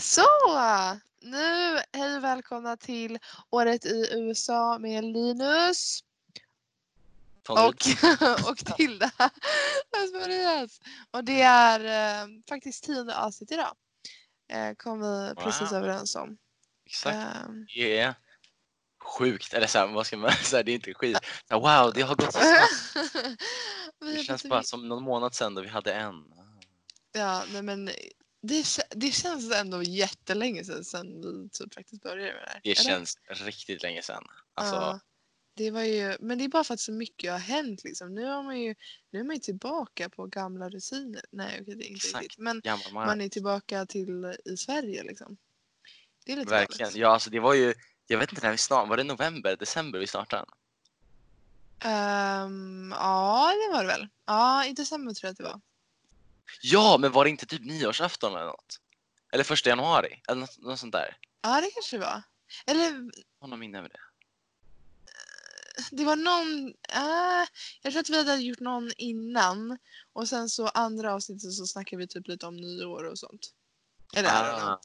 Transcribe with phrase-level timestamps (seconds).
[0.00, 0.22] Så!
[1.20, 3.18] Nu, hej och välkomna till
[3.50, 6.00] Året i USA med Linus
[7.48, 7.58] och,
[8.48, 9.10] och Tilda.
[11.10, 11.80] Och det är
[12.22, 13.74] eh, faktiskt tionde avsnitt idag.
[14.48, 15.78] Eh, kom vi precis Wow.
[15.78, 16.36] överens om.
[16.86, 17.16] Exakt.
[17.16, 18.14] Ehm, Det är
[19.18, 19.54] sjukt.
[19.54, 20.62] Eller så här, vad ska man säga?
[20.62, 21.18] Det är inte skit.
[21.48, 23.16] Så wow, det har gått så snabbt.
[24.00, 26.14] Det känns bara som någon månad sedan då vi hade en.
[27.12, 27.90] Ja, nej men
[28.46, 32.60] det, det känns ändå jättelänge sedan, sedan vi typ faktiskt började med det här.
[32.64, 32.90] Det eller?
[32.90, 34.24] känns riktigt länge sedan.
[34.54, 35.00] Alltså, Ja,
[35.54, 38.14] det var ju, men det är bara för att så mycket har hänt liksom.
[38.14, 38.74] Nu, har man ju,
[39.10, 41.22] nu är man ju tillbaka på gamla rutiner.
[41.30, 42.22] Nej, okej, det är inte Exakt.
[42.22, 42.38] riktigt.
[42.38, 43.06] Men gammal man.
[43.06, 45.36] man är tillbaka till i Sverige liksom.
[46.24, 46.90] Det är lite Verkligen.
[46.94, 47.74] Ja, alltså det var ju,
[48.06, 50.46] jag vet inte när vi startade, var det november, december vi startade?
[51.80, 54.08] Ehm, ja, det var det väl.
[54.26, 55.60] Ja, i december tror jag att det var.
[56.62, 58.80] Ja, men var det inte typ nyårsafton eller något?
[59.32, 60.22] Eller första januari?
[60.28, 61.16] Eller något, något sånt där.
[61.42, 62.22] Ja, det kanske det var.
[62.66, 63.10] Eller
[63.40, 63.98] Har någon minne av det?
[65.90, 67.48] det var någon, äh,
[67.82, 69.78] jag tror att vi hade gjort någon innan
[70.12, 73.52] och sen så andra avsnittet så snackade vi typ lite om nyår och sånt.
[74.14, 74.30] Eller.
[74.30, 74.80] Ah.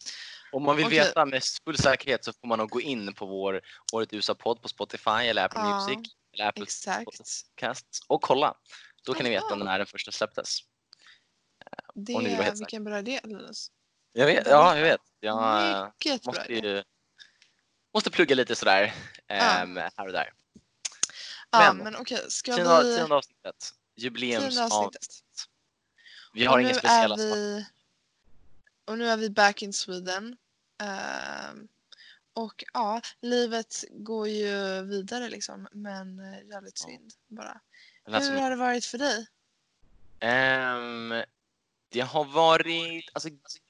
[0.51, 0.99] Om man vill Okej.
[0.99, 3.61] veta med full säkerhet så får man nog gå in på vår
[3.93, 6.65] Året USA-podd på Spotify eller Apple Ja, Music eller Apple.
[7.05, 8.53] Podcasts och kolla.
[9.05, 10.59] Då kan ni veta när den första släpptes.
[11.93, 13.71] Det, vill vara helt vilken bra idé Linus.
[14.13, 15.01] Jag vet, ja, jag vet.
[15.19, 16.67] Jag eh, Mycket bra måste idé.
[16.67, 16.83] ju
[17.93, 18.93] måste plugga lite sådär
[19.27, 19.35] Ja.
[19.35, 20.33] ehm, här och där.
[21.51, 22.97] Ja, men- men okej, ska Tionde, vi...
[22.97, 23.55] tionde avsnittet.
[23.55, 24.71] Tionde Jubileumsavsnitt.
[24.73, 25.23] avsnittet.
[26.33, 27.65] Vi har och inga nu speciella vi...
[28.85, 30.37] Och nu är vi back in Sweden.
[30.83, 31.67] Ehm,
[32.33, 35.67] och ja, livet går ju vidare liksom.
[35.71, 37.61] Men eh, jävligt synd bara.
[38.05, 39.27] Hur har det varit för dig?
[40.19, 41.23] ehm,
[41.91, 43.29] det har varit alltså,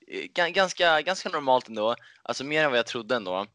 [0.09, 1.95] ga- ganska, ganska normalt ändå.
[2.23, 3.47] Alltså mer än vad jag trodde ändå.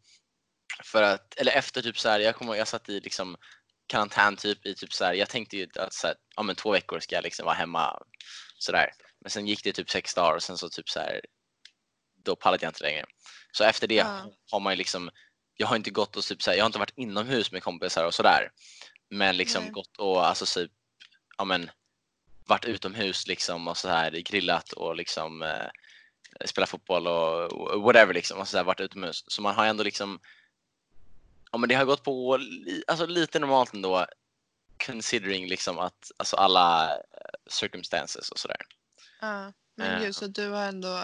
[0.84, 3.36] För att, eller efter typ så här, jag ihåg, jag satt i liksom
[3.86, 6.70] karantän typ i typ så här, jag tänkte ju att så här, ja men två
[6.72, 8.02] veckor ska jag liksom vara hemma
[8.58, 8.90] sådär.
[9.20, 11.20] Men sen gick det typ sex dagar och sen så typ så här,
[12.24, 13.04] då pallade jag inte längre.
[13.52, 14.32] Så efter det Ja.
[14.50, 15.10] har man ju liksom,
[15.56, 18.04] jag har inte gått och typ så här, jag har inte varit inomhus med kompisar
[18.04, 18.50] och sådär.
[19.10, 19.72] Men liksom Nej.
[19.72, 20.72] gått och alltså typ,
[21.38, 21.70] ja men
[22.46, 25.66] varit utomhus liksom och så här grillat och liksom eh,
[26.44, 29.24] spelat fotboll och och whatever liksom och så här, varit utomhus.
[29.26, 30.20] Så man har ändå liksom,
[31.52, 32.38] ja men det har gått på
[32.86, 34.06] alltså lite normalt ändå
[34.86, 37.00] considering liksom att alltså alla eh,
[37.50, 38.60] circumstances och sådär.
[39.20, 40.00] Ja, men Eh.
[40.00, 41.00] gud så du har ändå,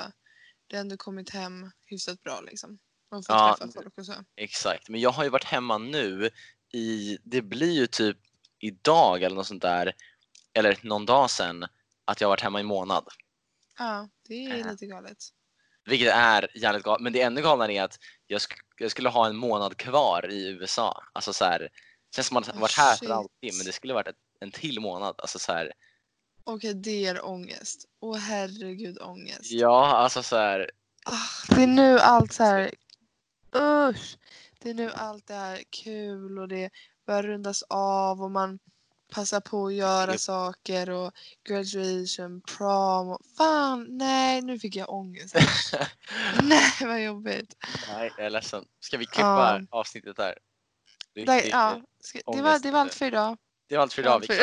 [0.67, 2.79] du har ändå kommit hem hyfsat bra liksom.
[3.11, 4.15] Och fått Ja, träffa folk och så.
[4.37, 6.31] Exakt, men jag har ju varit hemma nu
[6.75, 8.17] i, det blir ju typ
[8.59, 9.93] idag eller något sånt där,
[10.55, 11.67] eller någon dag sedan,
[12.05, 13.05] att jag har varit hemma i månad.
[13.79, 14.71] Ja, det är Ja.
[14.71, 15.19] lite galet.
[15.85, 19.27] Vilket är jävligt galet, men det ännu galnare är att jag, sk- jag skulle ha
[19.27, 21.03] en månad kvar i USA.
[21.13, 21.69] Alltså så här,
[22.15, 23.09] känns som att man Oh, varit här shit.
[23.09, 25.15] för alltid, men det skulle varit ett, en till månad.
[25.19, 25.73] Alltså så här,
[26.45, 27.85] Okej, det ger ångest.
[28.01, 29.51] Åh herregud ångest.
[29.53, 30.71] ja, alltså så här,
[31.05, 32.71] Ah, det är nu allt så här,
[33.57, 34.17] usch.
[34.61, 36.71] Det är nu allt det här kul och det
[37.07, 38.59] börjar rundas av och man
[39.13, 40.21] passar på att göra Japp.
[40.21, 41.13] saker och
[41.49, 45.37] graduation, prom och fan nej nu fick jag ångest.
[46.43, 47.57] nej vad jobbigt.
[47.89, 48.65] nej, jag är ledsen.
[48.81, 50.39] Ska vi klippa avsnittet där?
[51.15, 53.37] Där, Riktigt, ja, ska, det, var, det var allt för idag.
[53.69, 54.25] Det var allt för idag.
[54.29, 54.39] Vi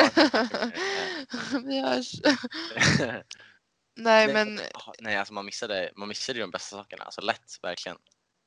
[1.64, 2.12] Vi hörs.
[2.98, 3.24] det.
[3.96, 7.04] Nej men Ah, Nej, alltså man missade, man missade ju de bästa sakerna.
[7.04, 7.98] Alltså lätt, verkligen.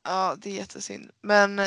[0.04, 1.12] Ja, det är jättesynd.
[1.22, 1.62] Men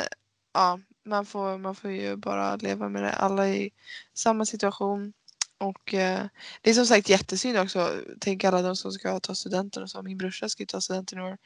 [0.52, 3.12] ja, man får, man får ju bara leva med det.
[3.12, 3.70] Alla är i
[4.14, 5.12] samma situation.
[5.58, 6.26] Och eh,
[6.60, 7.94] det är som sagt jättesynd också.
[8.20, 10.02] Tänk alla de som ska ta studenten och så.
[10.02, 11.38] Min brorsa ska ju ta studenten i år.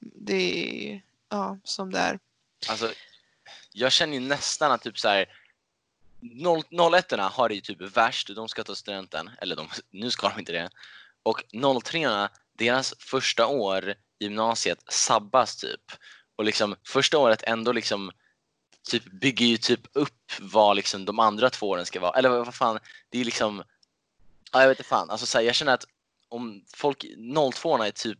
[0.00, 2.18] Det är ja, som det är.
[2.68, 2.92] Alltså,
[3.72, 5.26] jag känner ju nästan att typ så här
[6.20, 8.30] 01 har det ju typ värst.
[8.36, 9.30] De ska ta studenten.
[9.40, 10.70] Eller de, nu ska de inte det.
[11.22, 11.44] Och
[11.84, 15.92] 03 deras första år i gymnasiet sabbas typ.
[16.36, 18.10] Och liksom första året ändå liksom
[18.84, 22.18] typ bygger ju typ upp vad liksom de andra två åren ska vara.
[22.18, 22.78] Eller vad fan,
[23.10, 23.64] det är liksom
[24.54, 25.10] Ja, jag vet inte fan.
[25.10, 25.84] Alltså, så här, jag känner att
[26.28, 27.04] om folk
[27.54, 28.18] 02 är typ,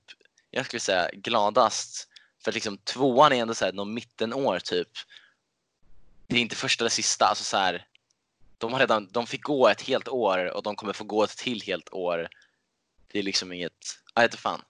[0.50, 2.08] jag skulle säga gladast
[2.44, 4.88] för att liksom tvåan är ändå så här, någon mittenår typ.
[6.26, 7.26] Det är inte första eller sista.
[7.26, 7.86] Alltså, så här,
[8.58, 11.36] de, har redan, de fick gå ett helt år och de kommer få gå ett
[11.36, 12.28] till helt år.
[13.12, 14.62] Det är liksom inget, jag vet inte fan.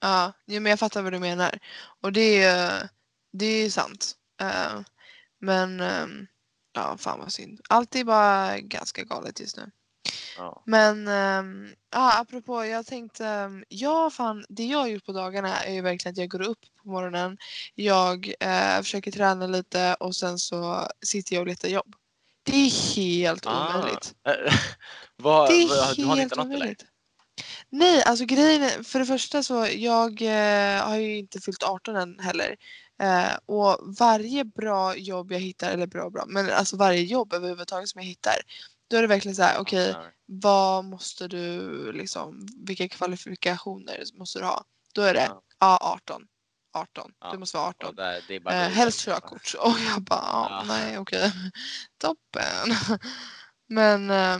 [0.00, 1.58] Ja, men jag fattar vad du menar.
[2.00, 2.88] Och det är,
[3.32, 4.16] det är sant.
[4.42, 4.80] Uh,
[5.40, 6.26] men ehm,
[6.74, 7.60] ja, fan vad synd.
[7.68, 9.70] Allt är bara ganska galet just nu.
[10.36, 10.62] Ja.
[10.66, 15.60] Men um, ja, apropå, jag tänkte, um, ja fan, det jag har gjort på dagarna
[15.62, 17.38] är ju verkligen att jag går upp på morgonen,
[17.74, 21.94] jag eh, försöker träna lite och sen så sitter jag och letar jobb.
[22.42, 23.78] Det är helt Ah.
[23.78, 24.14] omöjligt.
[24.24, 24.32] Det
[25.22, 26.56] är vad, du har inte helt något eller?
[26.56, 26.84] omöjligt.
[27.70, 31.96] Nej, alltså grejen är, för det första så jag eh, har ju inte fyllt 18
[31.96, 32.56] än heller.
[32.98, 37.88] Eh, och varje bra jobb jag hittar, eller bra bra, men alltså varje jobb överhuvudtaget
[37.88, 38.34] som jag hittar.
[38.88, 40.04] Då är det verkligen så här, okej Ja.
[40.26, 44.64] vad måste du liksom, vilka kvalifikationer måste du ha?
[44.94, 45.42] Då är det, Ja.
[45.58, 46.22] ja 18.
[46.72, 47.12] 18.
[47.20, 47.94] Ja, Du måste vara Och 18.
[47.96, 49.54] där, det är bara Eh, helst körkort.
[49.58, 51.32] Och jag bara, ja, nej okej.
[51.98, 52.98] Toppen.
[53.68, 54.38] Men eh,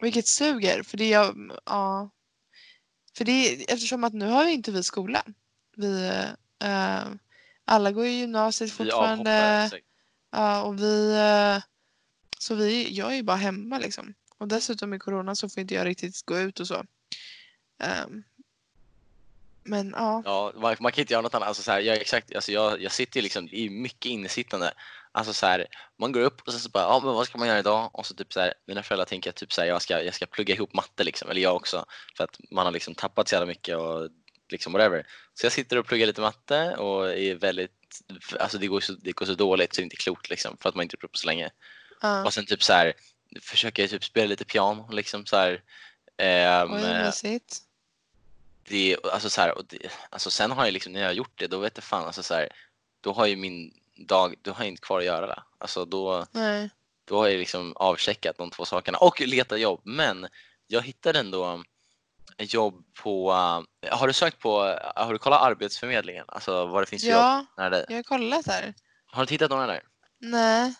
[0.00, 0.82] vilket suger.
[0.82, 2.10] För det jag, ja.
[3.16, 5.22] För det, eftersom att nu har vi inte vi skola.
[5.76, 6.06] Vi,
[6.64, 7.04] eh,
[7.66, 9.68] alla går i gymnasiet fortfarande.
[9.70, 9.76] så-
[10.30, 11.62] Ja, och vi, eh,
[12.38, 14.14] så vi, jag är ju bara hemma liksom.
[14.38, 16.84] Och dessutom i corona så får inte jag riktigt gå ut och så.
[17.82, 18.22] Ehm,
[19.64, 20.22] men ja.
[20.24, 21.48] Ja, man, man kan inte göra något annat.
[21.48, 24.72] Alltså, så här, jag, exakt, alltså, jag, jag sitter ju liksom, det är mycket innesittande.
[25.12, 25.66] Alltså så här,
[25.98, 27.90] man går upp och sen så bara, ja men vad ska man göra idag?
[27.92, 30.26] Och så typ så här, mina föräldrar tänker typ så här, jag ska, jag ska
[30.26, 31.84] plugga ihop matte liksom, eller jag också.
[32.16, 34.08] För att man har liksom tappat så jävla mycket och
[34.52, 35.06] liksom whatever.
[35.34, 38.02] Så jag sitter och pluggar lite matte och är väldigt,
[38.40, 40.68] alltså det går så, det går så dåligt så det är inte klokt liksom, för
[40.68, 41.50] att man inte gjort på så länge.
[42.02, 42.24] ja.
[42.24, 42.92] Och sen typ så här,
[43.40, 45.62] försöker jag typ spela lite piano liksom så här.
[46.16, 46.80] Ehm, Oj,
[48.68, 49.78] det, alltså så här, och det,
[50.10, 52.22] alltså sen har jag liksom, när jag har gjort det, då vet jag fan, alltså
[52.22, 52.48] så här,
[53.00, 55.42] då har ju min dag, då har jag inte kvar att göra det.
[55.58, 56.70] Alltså då, Nej.
[57.04, 59.80] då har jag liksom avcheckat de två sakerna och letat jobb.
[59.84, 60.28] Men
[60.66, 61.62] jag hittade ändå
[62.38, 63.62] jobb på, uh,
[63.98, 66.24] har du sökt på, uh, har du kollat Arbetsförmedlingen?
[66.28, 67.84] Alltså vad det finns för jobb Ja, nära dig?
[67.88, 68.74] jag har kollat här.
[69.06, 69.82] Har du hittat några där?
[70.20, 70.74] Nej.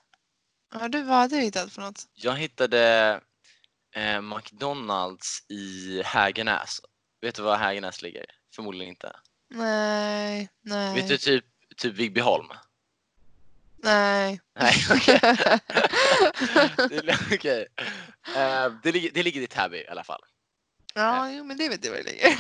[0.75, 2.03] Har du, vad har du hittat för något?
[2.14, 3.20] Jag hittade
[3.94, 6.81] eh, McDonalds i Hägernäs.
[7.20, 8.25] Vet du var Hägernäs ligger?
[8.55, 9.17] Förmodligen inte.
[9.50, 10.94] Nej, nej.
[10.94, 11.44] Vet du typ,
[11.76, 12.47] typ Vigbyholm?
[13.76, 14.41] Nej.
[14.59, 15.20] Nej, okej.
[16.88, 17.67] Det- Okej.
[18.37, 20.20] Eh, det, ligger, det ligger i Täby i alla fall.
[20.96, 22.38] Ja, jo, men det vet jag vad det ligger.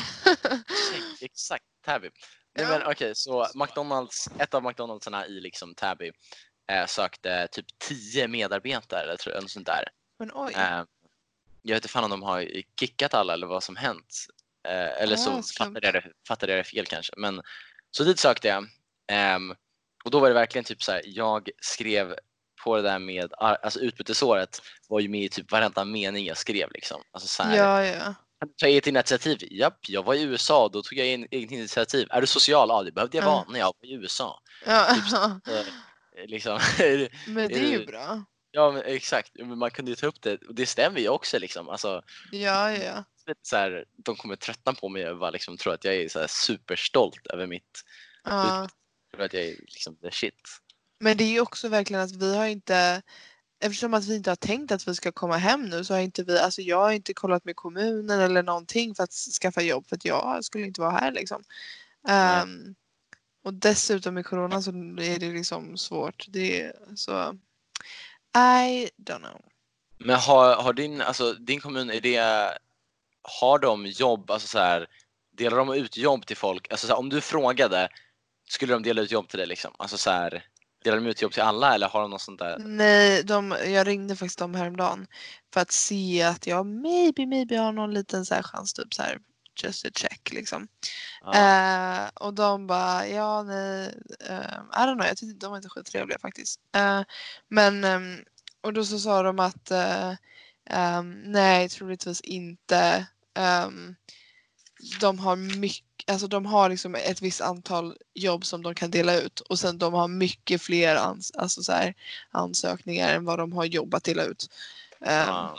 [1.20, 2.10] Exakt, Täby.
[2.58, 6.12] Nej men okej, så McDonalds, ett av McDonaldsarna i liksom Täby
[6.72, 9.84] eh, sökte typ 10 medarbetare eller tror jag, sånt där.
[10.18, 10.52] Men oj.
[10.54, 10.84] Eh,
[11.62, 12.48] jag vet inte fan om de har
[12.80, 14.26] kickat alla eller vad som hänt.
[14.68, 15.66] Eh, eller så Ah, skumt.
[15.66, 17.12] fattade jag, det, fattade jag det fel kanske.
[17.16, 17.42] Men,
[17.90, 18.68] så dit sökte jag.
[19.12, 19.54] Ehm,
[20.04, 22.14] och då var det verkligen typ så här, jag skrev
[22.64, 26.72] på det där med, alltså utbytesåret var ju med i typ varenda mening jag skrev
[26.72, 27.02] liksom.
[27.10, 28.14] Alltså så här, Ja, ja.
[28.40, 29.38] Kan du ta eget initiativ?
[29.50, 32.06] Japp, jag var i USA, då tog jag in eget initiativ.
[32.10, 32.68] Är du social?
[32.68, 33.30] Ja, det behövde jag Ja.
[33.30, 34.40] vara när jag var i USA.
[34.66, 34.94] ja.
[34.94, 36.58] Typ så, eh, liksom.
[37.26, 38.24] Men det är ju bra.
[38.50, 39.30] ja, men exakt.
[39.34, 41.68] Men man kunde ju ta upp det och det stämmer ju också liksom.
[41.68, 42.02] Alltså,
[42.32, 43.04] Ja, ja.
[43.42, 46.18] så här, de kommer tröttna på mig och bara liksom tror att jag är så
[46.20, 47.82] här superstolt över mitt,
[48.24, 48.68] ja.
[49.14, 50.34] tror att jag är liksom the shit.
[51.00, 53.02] Men det är ju också verkligen att vi har inte
[53.60, 56.22] Eftersom att vi inte har tänkt att vi ska komma hem nu så har inte
[56.22, 59.96] vi, alltså jag har inte kollat med kommunen eller någonting för att skaffa jobb för
[59.96, 61.42] att jag skulle inte vara här liksom.
[62.08, 62.74] Ehm,
[63.44, 66.26] och dessutom med corona så är det liksom svårt.
[66.28, 67.38] Det är så
[68.36, 69.40] I don't know.
[69.98, 72.58] Men har, har din, alltså, din kommun, är det,
[73.22, 74.86] har de jobb, alltså så här,
[75.32, 76.70] delar de ut jobb till folk?
[76.70, 77.88] Alltså så här, om du frågade,
[78.48, 79.74] skulle de dela ut jobb till dig liksom?
[79.78, 80.44] Alltså så här,
[80.86, 82.58] delar de ut jobb till alla eller har de något sånt där?
[82.58, 85.06] Nej, de, jag ringde faktiskt dem häromdagen
[85.54, 89.18] för att se att jag maybe, maybe har någon liten så chans typ så här
[89.62, 90.68] just a check liksom.
[91.22, 91.34] Ja.
[91.34, 93.94] Eh, och de bara, ja nej,
[94.30, 96.60] uh, I don't know, jag tyckte de var inte skittrevliga faktiskt.
[96.76, 97.02] Eh,
[97.48, 98.24] men, ehm,
[98.60, 100.12] och då så sa de att eh,
[100.70, 103.06] ehm, nej, troligtvis inte.
[103.34, 103.94] Ehm,
[105.00, 109.20] de har mycket, alltså de har liksom ett visst antal jobb som de kan dela
[109.20, 111.94] ut och sen de har mycket fler ans alltså så här,
[112.30, 114.50] ansökningar än vad de har jobb att dela ut.
[115.00, 115.56] Ja.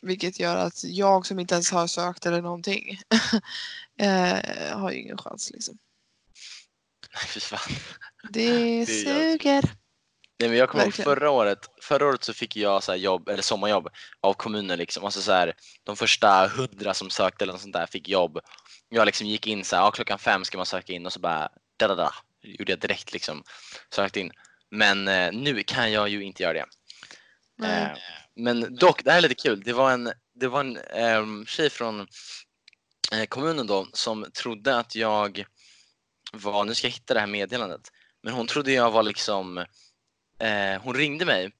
[0.00, 3.00] vilket gör att jag som inte ens har sökt eller någonting
[3.98, 5.78] eh, har ju ingen chans liksom.
[7.14, 7.74] Nej, fy fan.
[8.30, 9.64] Det Det suger.
[10.40, 13.28] Nej, men jag kommer ihåg förra året, förra året så fick jag så här jobb,
[13.28, 13.88] eller sommarjobb
[14.20, 15.04] av kommunen liksom.
[15.04, 15.54] Alltså så här,
[15.84, 18.38] de första hundra som sökte eller något sånt där fick jobb.
[18.88, 21.20] Jag liksom gick in så här, ja, klockan fem ska man söka in och så
[21.20, 22.14] bara da da da.
[22.42, 23.42] Gjorde jag direkt liksom,
[23.94, 24.32] sökte in.
[24.70, 26.66] Men eh, nu kan jag ju inte göra det.
[27.66, 27.88] Eh,
[28.36, 29.62] men dock, det här är lite kul.
[29.64, 32.06] Det var en, det var en eh, tjej från
[33.12, 35.44] eh, kommunen då som trodde att jag
[36.32, 37.80] var, nu ska jag hitta det här meddelandet,
[38.22, 39.64] men hon trodde jag var liksom,
[40.38, 41.50] eh, hon ringde mig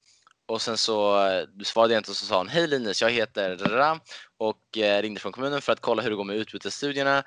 [0.47, 3.57] och sen så eh, svarade jag inte och så sa hon Hej Linus, jag heter
[3.57, 3.99] Rara
[4.37, 7.23] och eh, ringde från kommunen för att kolla hur det går med utbytesstudierna.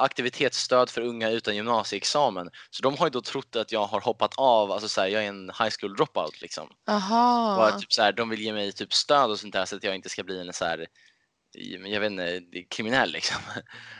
[0.00, 2.50] Aktivitetsstöd för unga utan gymnasieexamen.
[2.70, 5.24] Så de har ju då trott att jag har hoppat av, alltså så här, jag
[5.24, 6.68] är en high school dropout liksom.
[6.88, 7.56] Aha.
[7.56, 9.76] Och att typ så här, de vill ge mig typ stöd och sånt där så
[9.76, 10.86] att jag inte ska bli en så här
[11.86, 13.36] jag vet inte, kriminell liksom.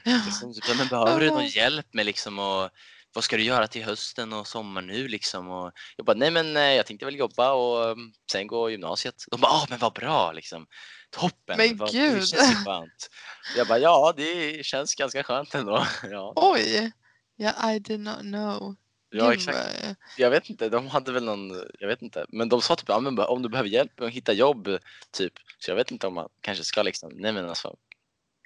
[0.04, 0.20] Ja.
[0.26, 2.70] Liksom, typ, men behöver du någon hjälp med liksom och
[3.18, 5.48] vad ska du göra till hösten och sommaren nu liksom?
[5.48, 9.14] Och jag bara, nej men eh, jag tänkte väl jobba och mm, sen gå gymnasiet.
[9.30, 10.66] De bara, ah men vad bra liksom.
[11.10, 11.56] Toppen.
[11.56, 12.20] Men vad, gud.
[12.20, 13.10] Det känns skönt.
[13.56, 15.86] Jag bara, ja det känns ganska skönt ändå.
[16.10, 16.92] Ja, Oj!
[17.36, 18.76] Ja, I did not know.
[19.10, 19.58] ja exakt.
[19.58, 22.26] vad- Jag vet inte, de hade väl någon, jag vet inte.
[22.28, 24.68] Men de sa typ, ja, men om du behöver hjälp med att hitta jobb
[25.10, 25.32] typ.
[25.58, 27.76] Så jag vet inte om man kanske ska liksom, nej men alltså,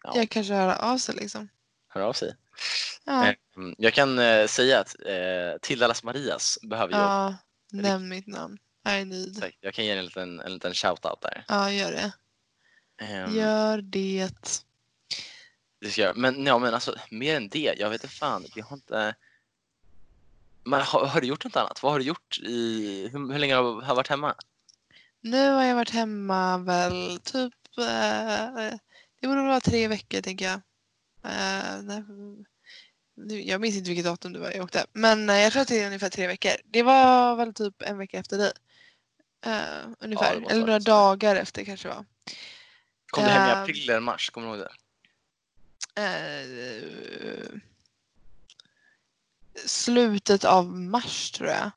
[0.04, 0.12] Ja.
[0.14, 1.48] Jag kanske höra av sig liksom.
[1.92, 2.34] Höra av sig.
[3.04, 7.00] Ja, Eh, mm, Jag kan eh, säga att eh, Tilda Las Marias behöver jobb.
[7.02, 7.36] ja
[7.72, 8.58] nämn mitt namn.
[8.88, 9.52] I need.
[9.60, 11.44] Jag kan ge en liten, en liten shout-out där.
[11.48, 12.12] Ja, gör det.
[13.04, 14.30] Ehm, Gör det.
[15.80, 16.16] det ska jag.
[16.16, 18.46] Men, ja, men alltså, mer än det, jag vet inte fan.
[18.54, 19.14] Jag har inte...
[20.64, 21.82] Men, har, har du gjort något annat?
[21.82, 23.08] Vad har du gjort i...
[23.12, 24.34] Hur, hur länge har du varit hemma?
[25.20, 28.74] Nu har jag varit hemma väl typ, eh,
[29.20, 30.60] det borde vara tre veckor tänker jag.
[33.14, 34.86] Nu, jag minns inte vilket datum det var jag åkte.
[34.92, 36.52] Men eh, jag tror att det är ungefär tre veckor.
[36.64, 38.52] Det var väl typ en vecka efter dig.
[39.46, 39.52] Eh,
[39.98, 40.34] ungefär.
[40.34, 40.90] det måste eller några så.
[40.90, 42.04] dagar efter kanske det var.
[43.06, 44.30] Kom du hem i april eller mars?
[44.30, 44.72] Kommer du ihåg det?
[49.66, 51.70] Slutet av mars tror jag.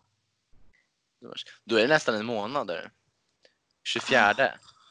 [1.63, 2.91] Då är det nästan en månad där.
[3.83, 4.33] 24.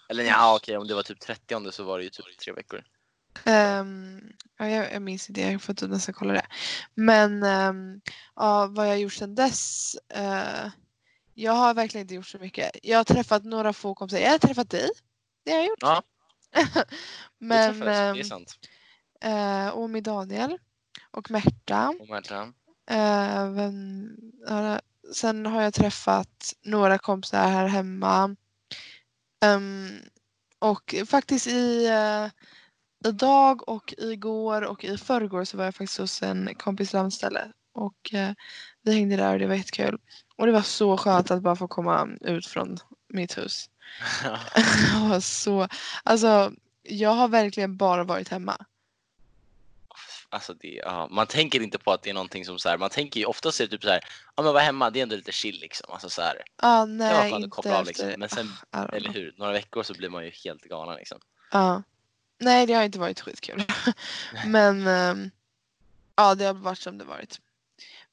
[0.09, 2.85] Eller ja, okej, om det var typ 30 så var det ju typ tre veckor.
[3.45, 4.21] Ehm,
[4.59, 6.47] ja, jag, jag minns inte, jag får typ nästan kolla det.
[6.95, 8.01] Men ehm,
[8.37, 9.95] ja, vad jag har gjort sedan dess.
[10.09, 10.71] eh,
[11.35, 12.71] jag har verkligen inte gjort så mycket.
[12.83, 14.19] Jag har träffat några få kompisar.
[14.19, 14.91] Jag har träffat dig.
[15.45, 15.79] Det har jag gjort.
[15.83, 16.03] Ja,
[17.39, 18.59] Men, träffades, det är ehm, sant.
[19.21, 20.59] eh, och med Daniel
[21.11, 21.95] och Märta.
[22.01, 22.53] Och Märta.
[22.91, 24.09] Eh, vem,
[24.47, 24.81] ja,
[25.15, 28.37] sen har jag träffat några kompisar här hemma.
[29.45, 29.91] Ehm,
[30.59, 32.31] och faktiskt i uh,
[33.05, 37.53] idag och igår och i förrgår så var jag faktiskt hos en kompis landställe.
[37.73, 38.31] Och eh,
[38.83, 39.99] vi hängde där och det var jättekul.
[40.37, 43.71] Och det var så skönt att bara få komma ut från mitt hus.
[44.93, 45.69] Det var så,
[46.03, 48.67] alltså jag har verkligen bara varit hemma.
[50.29, 52.91] Alltså det, ja, man tänker inte på att det är någonting som så här, man
[52.91, 54.01] tänker ju oftast är det typ så här,
[54.37, 55.93] ja men vara hemma, det är ändå lite chill liksom.
[55.93, 58.15] Alltså så här, Ja, det var nej skönt att inte koppla av liksom.
[58.19, 58.53] Men sen,
[58.93, 61.19] eller hur, några veckor så blir man ju helt galen liksom.
[61.53, 61.83] Ja.
[62.41, 63.65] Nej, det har inte varit skitkul.
[64.47, 65.31] Men ehm,
[66.17, 67.41] ja, det har varit som det varit.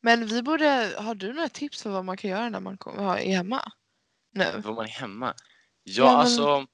[0.01, 3.17] Men vi borde, har du några tips för vad man kan göra när man kommer,
[3.17, 3.71] är hemma?
[4.33, 4.61] Nu.
[4.63, 5.33] Var man är hemma?
[5.83, 6.67] Ja, Ja, men- alltså.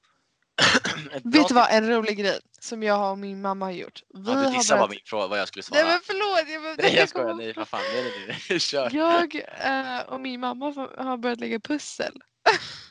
[1.24, 4.02] Vet du vad, en rolig grej som jag och min mamma har gjort.
[4.14, 4.90] Vi Ja, du dissade bara börjat...
[4.90, 5.82] min fråga vad jag skulle svara.
[5.82, 6.48] Nej men förlåt!
[6.64, 8.90] Jag, Nej jag skojar, nej vad fan, nej nej nej, kör.
[8.94, 10.66] Jag eh, och min mamma
[10.98, 12.12] har börjat lägga pussel.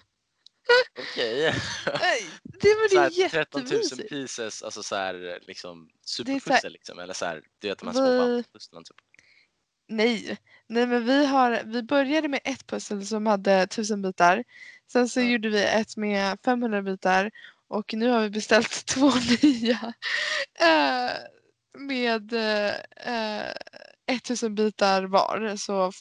[0.99, 1.41] Okej.
[2.61, 4.09] Det, men det Så är här 13 000 jättemysigt.
[4.09, 7.87] pieces, alltså så här liksom så här- superpussel liksom, eller så här, du vet de
[7.87, 8.43] här små Vi-
[8.83, 8.95] typ.
[9.89, 14.43] Nej, nej men vi, har, vi började med ett pussel som hade 1000 bitar.
[14.91, 15.25] Sen så Ja.
[15.25, 17.31] gjorde vi ett med 500 bitar
[17.67, 19.11] och nu har vi beställt två
[19.43, 19.93] nya
[20.59, 21.11] eh,
[21.79, 22.33] med
[23.05, 23.51] eh,
[24.07, 25.55] 1000 bitar var.
[25.57, 25.91] Så eh,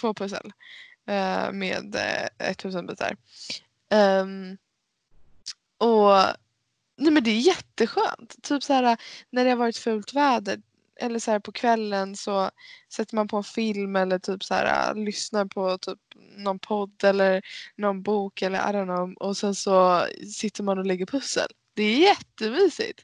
[0.00, 0.52] två pussel
[1.08, 1.94] eh, med
[2.38, 3.16] eh, 1000 bitar.
[3.90, 4.56] Um,
[5.78, 6.12] och
[6.96, 8.42] nej men det är jätteskönt.
[8.42, 8.96] Typ så här
[9.30, 10.62] när det har varit fult väder
[10.96, 12.50] eller så här på kvällen så
[12.92, 15.98] sätter man på en film eller typ så här lyssnar på typ
[16.36, 17.42] någon podd eller
[17.76, 21.48] någon bok eller I don't know och sen så sitter man och lägger pussel.
[21.74, 23.00] Det är jättemysigt.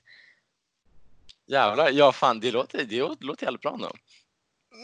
[1.46, 3.88] Jävlar, ja fan det låter, det låter jävligt bra nu.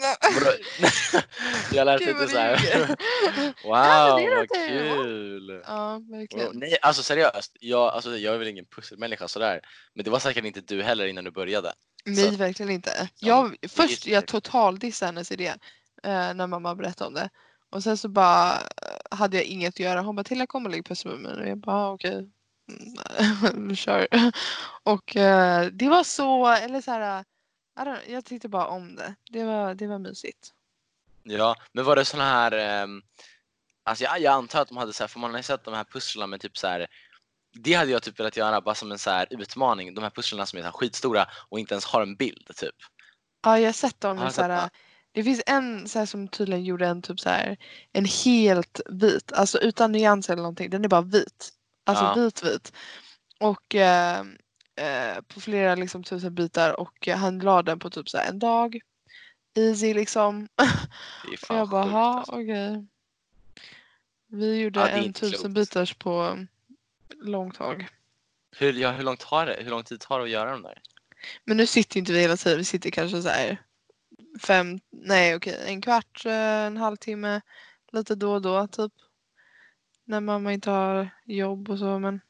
[1.73, 2.57] Jag lät lite så här.
[3.65, 5.63] wow, Ja, vad kul!
[5.67, 6.51] Ja, verkligen.
[6.59, 7.57] Nej, alltså seriöst.
[7.61, 9.61] Jag, alltså, jag är väl ingen pusselmänniska sådär.
[9.95, 11.73] Men det var säkert inte du heller innan du började.
[12.05, 12.91] Nej, så- verkligen inte.
[13.01, 15.47] Ja, Jag, är först jag totaldissade hennes idé
[16.03, 17.29] eh, när mamma berättade om det.
[17.71, 20.01] Och sen så bara eh, hade jag inget att göra.
[20.01, 21.43] Hon bara Tilla kom och lägg pussel med mig.
[21.43, 22.31] Och jag bara "Ah, okej.
[23.53, 24.07] Mm, Kör.
[24.83, 27.25] Och eh, det var så, eller så här.
[28.07, 29.15] Jag tyckte bara om det.
[29.31, 30.53] Det var, det var mysigt.
[31.23, 32.53] Ja, men var det såna här...
[32.53, 33.03] ehm,
[33.85, 35.75] alltså jag, jag antar att de hade så här, för man har ju sett de
[35.75, 36.87] här pusslarna med typ så här.
[37.53, 39.95] Det hade jag typ velat göra bara som en så här utmaning.
[39.95, 42.75] De här pusslarna som är så här skitstora och inte ens har en bild typ.
[43.45, 44.71] Ja, jag har sett dem Har så sett här, det?
[45.13, 47.57] Det finns en så här, som tydligen gjorde en typ så här
[47.93, 50.71] en helt vit, alltså utan nyans eller någonting.
[50.71, 51.53] Den är bara vit.
[51.87, 52.15] Alltså Ja.
[52.15, 52.73] vit vit.
[53.41, 54.25] Och eh,
[54.77, 58.39] eh, på flera liksom tusen bitar och han la den på typ så här en
[58.39, 58.81] dag.
[59.55, 60.49] Easy liksom.
[60.57, 62.33] Det är Och jag bara, ha alltså.
[62.33, 62.87] okej.
[64.27, 65.55] Vi gjorde Ja, en tusen klokt.
[65.55, 66.47] bitars på
[67.23, 67.89] långt tag.
[68.59, 69.57] Hur, ja, hur långt tar det?
[69.61, 70.83] Hur lång tid tar det att göra de där?
[71.45, 73.63] Men nu sitter inte vi hela tiden, vi sitter kanske så här
[74.41, 76.33] fem, nej okej, en kvart, eh,
[76.67, 77.41] en halvtimme,
[77.93, 78.93] lite då och då typ.
[80.05, 82.21] När mamma inte har jobb och så men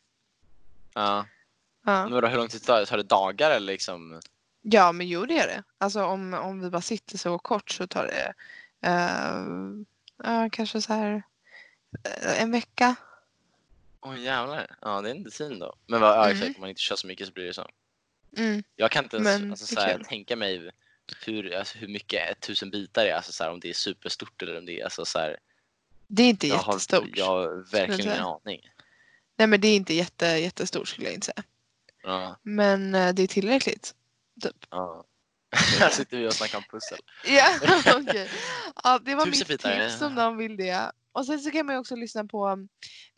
[0.95, 1.27] Ja.
[1.87, 2.03] Ja.
[2.05, 2.87] Men vadå, hur lång tid tar det?
[2.87, 4.21] Tar det dagar eller liksom?
[4.63, 5.63] Ja men jo det är det.
[5.79, 8.35] Alltså om, om vi bara sitter så kort så tar det
[8.89, 9.45] eh,
[10.23, 11.23] ja, kanske så här
[12.23, 12.95] eh, en vecka.
[14.01, 14.77] Åh jävlar.
[14.81, 15.75] Ja det är inte tid då.
[15.87, 16.37] Men vad, ja, Mm.
[16.37, 17.67] exakt, om man inte kör så mycket så blir det så.
[18.37, 18.63] Mm.
[18.77, 20.71] Jag kan inte ens Men alltså, så här, tänka mig
[21.27, 23.15] hur, alltså, hur mycket ett tusen bitar är.
[23.15, 25.37] Alltså, så här, om det är superstort eller om det är alltså, så här,
[26.07, 27.09] Det är inte jag, har, jättestort.
[27.15, 28.71] jag har verkligen ingen aning.
[29.37, 31.43] Nej men det är inte jätte, jättestort skulle jag inte säga.
[32.07, 33.95] Ja, Men eh, det är tillräckligt.
[34.43, 34.57] Typ.
[34.71, 35.05] ja.
[35.79, 36.99] Här sitter vi och snackar om pussel.
[37.25, 37.59] Ja,
[37.97, 38.31] okej.
[38.85, 40.93] Ja, det var Tusen mitt bitar, tips om någon vill det.
[41.13, 42.69] Och sen så kan man ju också lyssna på um,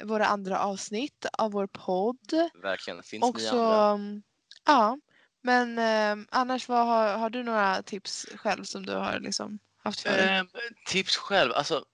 [0.04, 2.50] våra andra avsnitt av vår podd.
[2.62, 3.02] Verkligen.
[3.02, 3.92] Finns Och ni så, andra?
[3.92, 4.22] um,
[4.66, 4.98] ja.
[5.42, 10.00] Men eh, annars, vad har, har du några tips själv som du har liksom haft
[10.00, 10.18] för?
[10.18, 10.48] Ehm,
[10.86, 11.84] tips själv, alltså.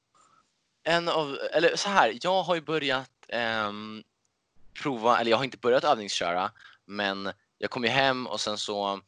[0.83, 4.03] En av, eller så här, jag har ju börjat ehm,
[4.83, 6.51] prova, eller jag har inte börjat övningsköra,
[6.87, 9.01] men jag kom ju hem och sen så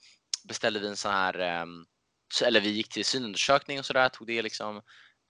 [0.44, 1.86] beställde vi en sån här, ehm,
[2.44, 4.82] eller vi gick till synundersökning och sådär, tog det liksom.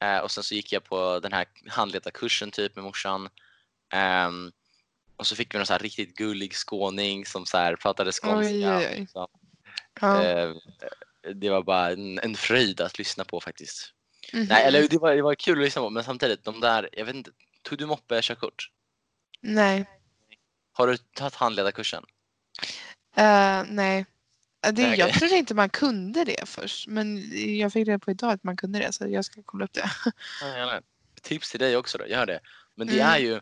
[0.03, 3.29] Eh, och sen så gick jag på den här handledarkursen typ med morsan.
[3.93, 4.53] Ehm,
[5.17, 8.39] och så fick vi någon så här riktigt gullig skåning som så här pratade skånska.
[8.39, 9.07] Oj, oj, oj.
[9.13, 9.29] Så,
[10.01, 10.23] Ja.
[10.23, 10.55] eh,
[11.35, 13.93] det var bara en, en fröjd att lyssna på faktiskt.
[14.33, 14.45] Mhm.
[14.45, 17.05] Nej, eller det var, det var kul att lyssna på, men samtidigt, de där, jag
[17.05, 17.31] vet inte,
[17.63, 18.71] tog du moppe-körkort?
[19.41, 19.87] Nej.
[20.73, 22.05] Har du tagit handledarkursen?
[23.17, 24.07] Eh, nej.
[24.67, 26.87] Eh, Det, jag trodde inte man kunde det först.
[26.89, 29.73] Men jag fick reda på idag att man kunde det så jag ska kolla upp
[29.73, 29.91] det.
[30.43, 30.81] Ja.
[31.23, 32.41] Tips till dig också då, gör det.
[32.75, 33.07] Men det Mm.
[33.13, 33.41] är ju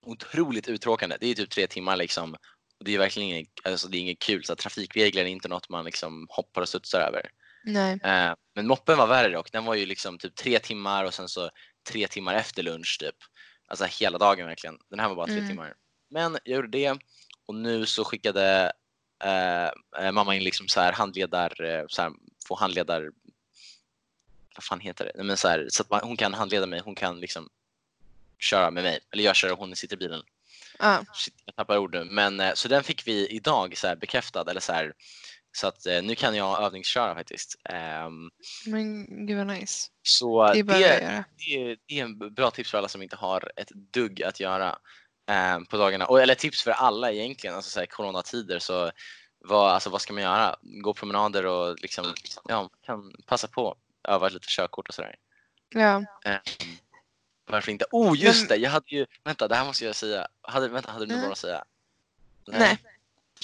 [0.00, 1.16] otroligt uttråkande.
[1.20, 2.34] Det är typ tre timmar liksom.
[2.78, 4.44] Och det är verkligen inget, alltså det är inget kul.
[4.44, 7.30] Så trafikregler är inte något man liksom hoppar och studsar över.
[7.64, 7.98] Nej.
[8.04, 9.52] Eh, men moppen var värre dock.
[9.52, 11.50] Den var ju liksom typ tre timmar och sen så
[11.90, 13.14] tre timmar efter lunch typ.
[13.66, 14.78] Alltså hela dagen verkligen.
[14.90, 15.48] Den här var bara tre Mm.
[15.48, 15.74] timmar.
[16.10, 16.96] Men jag gjorde det
[17.46, 18.72] och nu så skickade
[19.24, 19.70] eh,
[20.04, 22.12] eh, mamma in liksom så här handledar, eh, så här,
[22.48, 23.10] få handledar,
[24.56, 25.12] vad fan heter det?
[25.14, 27.48] Nej, men så här, så att man, hon kan handleda mig, hon kan liksom
[28.38, 28.98] köra med mig.
[29.12, 30.22] Eller jag kör och hon sitter i bilen.
[30.78, 31.04] Ja.
[31.14, 32.04] Shit, jag tappar ord nu.
[32.04, 34.50] Men, så den fick vi idag så här, bekräftad.
[34.50, 34.92] Eller så, här,
[35.52, 37.56] så att nu kan jag övningsköra faktiskt.
[37.64, 38.30] Ehm,
[38.66, 39.90] Men gud vad nice.
[40.02, 43.16] så Det det, jag det, är, det är en bra tips för alla som inte
[43.16, 44.78] har ett dugg att göra
[45.28, 46.06] eh, på dagarna.
[46.06, 47.56] Och, eller tips för alla egentligen.
[47.56, 48.90] Alltså så här, coronatider så
[49.38, 50.56] vad, alltså, vad ska man göra?
[50.62, 52.14] Gå promenader och liksom,
[52.48, 53.76] ja, kan passa på
[54.08, 55.14] öva lite körkort och sådär.
[55.68, 56.04] Ja.
[56.24, 56.40] Ehm,
[57.46, 57.84] varför inte?
[57.90, 58.56] Oh just Men- det!
[58.56, 60.28] Jag hade ju, vänta det här måste jag säga.
[60.42, 61.24] Hade, vänta, hade du Mm.
[61.24, 61.64] något att säga?
[62.46, 62.78] Nej.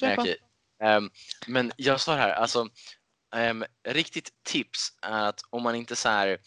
[0.02, 0.22] Nej, på.
[0.22, 0.36] okej.
[0.82, 1.10] Ehm,
[1.46, 2.68] men jag står här, alltså
[3.34, 6.38] ehm, riktigt tips är att om man inte så här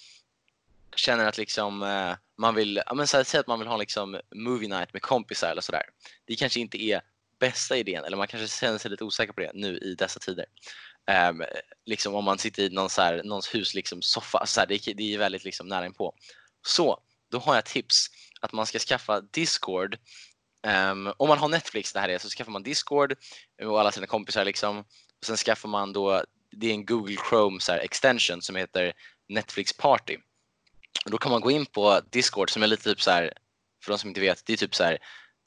[0.98, 3.78] känner att liksom eh, man vill, ja men så här, säg att man vill ha
[3.78, 5.84] liksom movie night med kompisar eller sådär.
[6.26, 7.02] Det kanske inte är
[7.40, 10.46] bästa idén eller man kanske känner sig lite osäker på det nu i dessa tider.
[11.30, 11.44] Um,
[11.86, 14.94] liksom om man sitter i någon så här, någons hus liksom soffa, så här, det,
[14.94, 16.14] det är väldigt liksom nära inpå.
[16.68, 17.00] Så
[17.32, 18.08] då har jag tips
[18.42, 19.98] att man ska skaffa Discord
[20.68, 23.16] Um, om man har Netflix, det här är, så skaffar man Discord
[23.64, 24.80] och alla sina kompisar liksom.
[24.80, 28.94] Och sen skaffar man då, det är en Google Chrome så här, extension som heter
[29.30, 30.18] Netflix Party.
[31.06, 33.34] Då kan man gå in på Discord som är lite typ så här,
[33.84, 34.98] för de som inte vet, det är typ så här,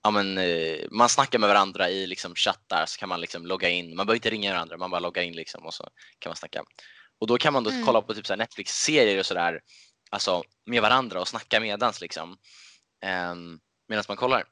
[0.03, 3.69] ja men eh, man snackar med varandra i liksom chattar så kan man liksom logga
[3.69, 3.97] in.
[3.97, 6.63] Man behöver inte ringa varandra, man bara loggar in liksom och så kan man snacka.
[7.21, 7.87] Och då kan man då Mm.
[7.87, 9.61] kolla på typ så här Netflix-serier och sådär,
[10.11, 12.37] alltså med varandra och snacka medans liksom.
[13.33, 14.45] Um, medan man kollar.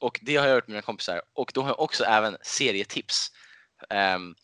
[0.00, 1.22] Och det har jag gjort med mina kompisar.
[1.34, 3.28] Och då har jag också även serietips.
[3.90, 4.34] Ehm,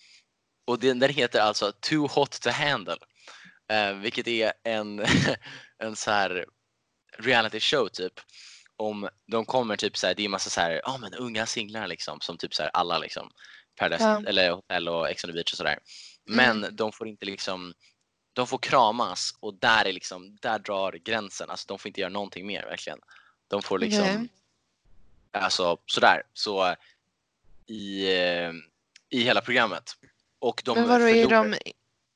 [0.67, 2.97] och den, den heter alltså Too Hot to Handle.
[3.73, 5.05] Eh, vilket är en,
[5.81, 6.47] en så här
[7.19, 8.21] reality show typ.
[8.77, 11.87] Om de kommer typ så här, det är massa så här, ja men unga singlar
[11.87, 12.21] liksom.
[12.21, 13.31] Som typ så här alla liksom.
[13.77, 14.23] Paradise, Ja.
[14.27, 15.79] eller Hotell och Ex on the Beach och sådär.
[16.25, 17.75] Men de får inte liksom,
[18.33, 21.51] de får kramas och där är liksom, där drar gränsen.
[21.51, 22.99] Alltså de får inte göra någonting mer verkligen.
[23.49, 24.29] De får liksom Okej.
[25.33, 26.23] Alltså sådär.
[26.33, 26.75] Så
[27.67, 28.53] i, eh,
[29.09, 29.97] i hela programmet.
[30.39, 31.55] Och de Men vadå, är de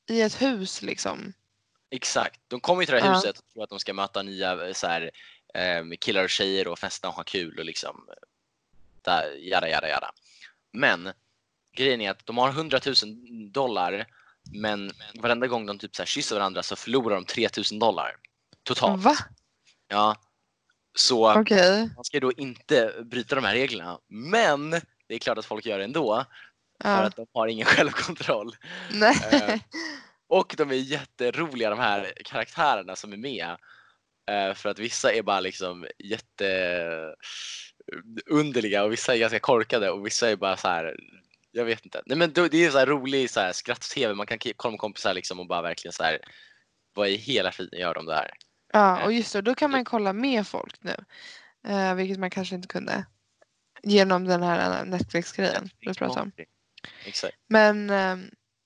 [0.09, 1.33] i ett hus liksom?
[1.91, 2.39] Exakt.
[2.47, 3.15] De kommer ju till det här Ja.
[3.15, 5.11] huset och tror att de ska möta nya eh, så här,
[5.53, 8.07] eh, killar och tjejer och festa och ha kul och liksom
[9.01, 10.11] där, jada, jada, jada.
[10.73, 11.11] Men
[11.77, 12.95] grejen är att de har 100 000
[13.51, 14.05] dollar
[14.53, 18.15] men varenda gång de typ så här kysser varandra så förlorar de 3 000 dollar
[18.63, 19.03] totalt.
[19.03, 19.15] Va?
[19.87, 20.15] Ja.
[20.97, 21.89] Så Okej.
[21.95, 23.99] man ska då inte bryta de här reglerna.
[24.07, 24.69] Men
[25.07, 26.25] det är klart att folk gör det ändå
[26.81, 26.97] för Ja.
[26.97, 28.55] att de har ingen självkontroll.
[28.91, 29.65] Nej.
[30.35, 33.57] Eh, Och de är jätteroliga de här karaktärerna som är med.
[34.31, 37.15] Eh, För att vissa är bara liksom jätte
[38.25, 40.95] underliga och vissa är ganska korkade och vissa är bara så här.
[41.51, 42.01] Jag vet inte.
[42.05, 44.13] Nej men det är så här rolig så här skratt-tv.
[44.13, 46.19] Man kan kolla med kompisar liksom och bara verkligen så här.
[46.93, 48.31] Vad i hela friden gör de där?
[48.73, 50.95] Ja, och just det, då kan man kolla med folk nu.
[51.67, 53.05] Eh, vilket man kanske inte kunde.
[53.83, 56.31] Genom den här Netflix-grejen du pratade om.
[57.05, 57.37] Exakt.
[57.49, 58.17] Men eh,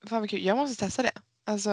[0.08, 1.12] fan vad kul, jag måste testa det.
[1.46, 1.70] Alltså,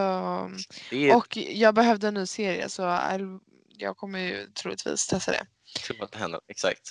[0.92, 3.40] är och jag behövde en ny serie så I'll-
[3.78, 5.46] jag kommer ju troligtvis testa det.
[5.88, 6.42] tror att det händer.
[6.48, 6.82] Exakt.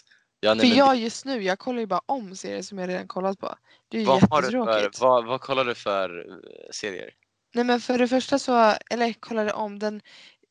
[0.40, 2.88] Ja, nej, För men jag just nu, jag kollar ju bara om serier som jag
[2.88, 3.54] redan kollat på.
[3.88, 5.00] Det är ju vad, du för, jättetråkigt.
[5.00, 6.34] vad, vad kollar du för eh,
[6.72, 7.10] serier?
[7.54, 10.00] Nej men för det första så, eller jag kollade om den.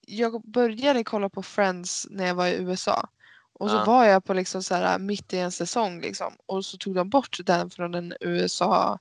[0.07, 3.09] Jag började kolla på Friends när jag var i USA.
[3.53, 3.83] Och så Ja.
[3.85, 6.33] var jag på liksom så här mitt i en säsong liksom.
[6.45, 8.99] Och så tog de bort den från en USA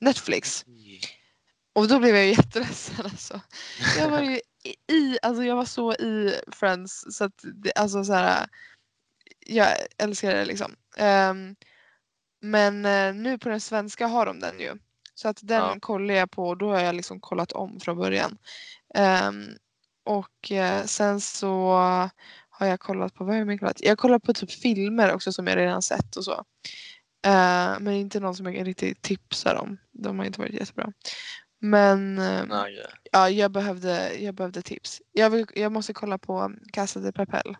[0.00, 0.64] Netflix.
[1.74, 3.40] Och då blev jag jätteledsen alltså.
[3.98, 4.40] Jag var ju
[4.88, 8.46] i, alltså jag var så i Friends så att det, alltså så här.
[9.46, 10.76] Jag älskar det liksom.
[10.96, 11.56] Ehm,
[12.40, 14.72] men eh, nu på den svenska har de den ju.
[15.14, 15.76] Så att den Ja.
[15.80, 18.38] kollar jag på och då har jag liksom kollat om från början.
[18.94, 19.44] Ehm,
[20.04, 21.72] och eh, sen så
[22.50, 23.80] har jag kollat på, vad har jag kollat?
[23.80, 26.44] Jag har kollat på typ filmer också som jag redan sett och så.
[27.26, 29.78] Eh, men inte någon som jag riktigt tipsar om.
[29.92, 30.92] De har inte varit jättebra.
[31.64, 32.86] Men eh, Ja, ja.
[33.12, 35.02] ja, jag behövde, jag behövde tips.
[35.12, 37.56] Jag, vill, jag måste kolla på Casa de Papel.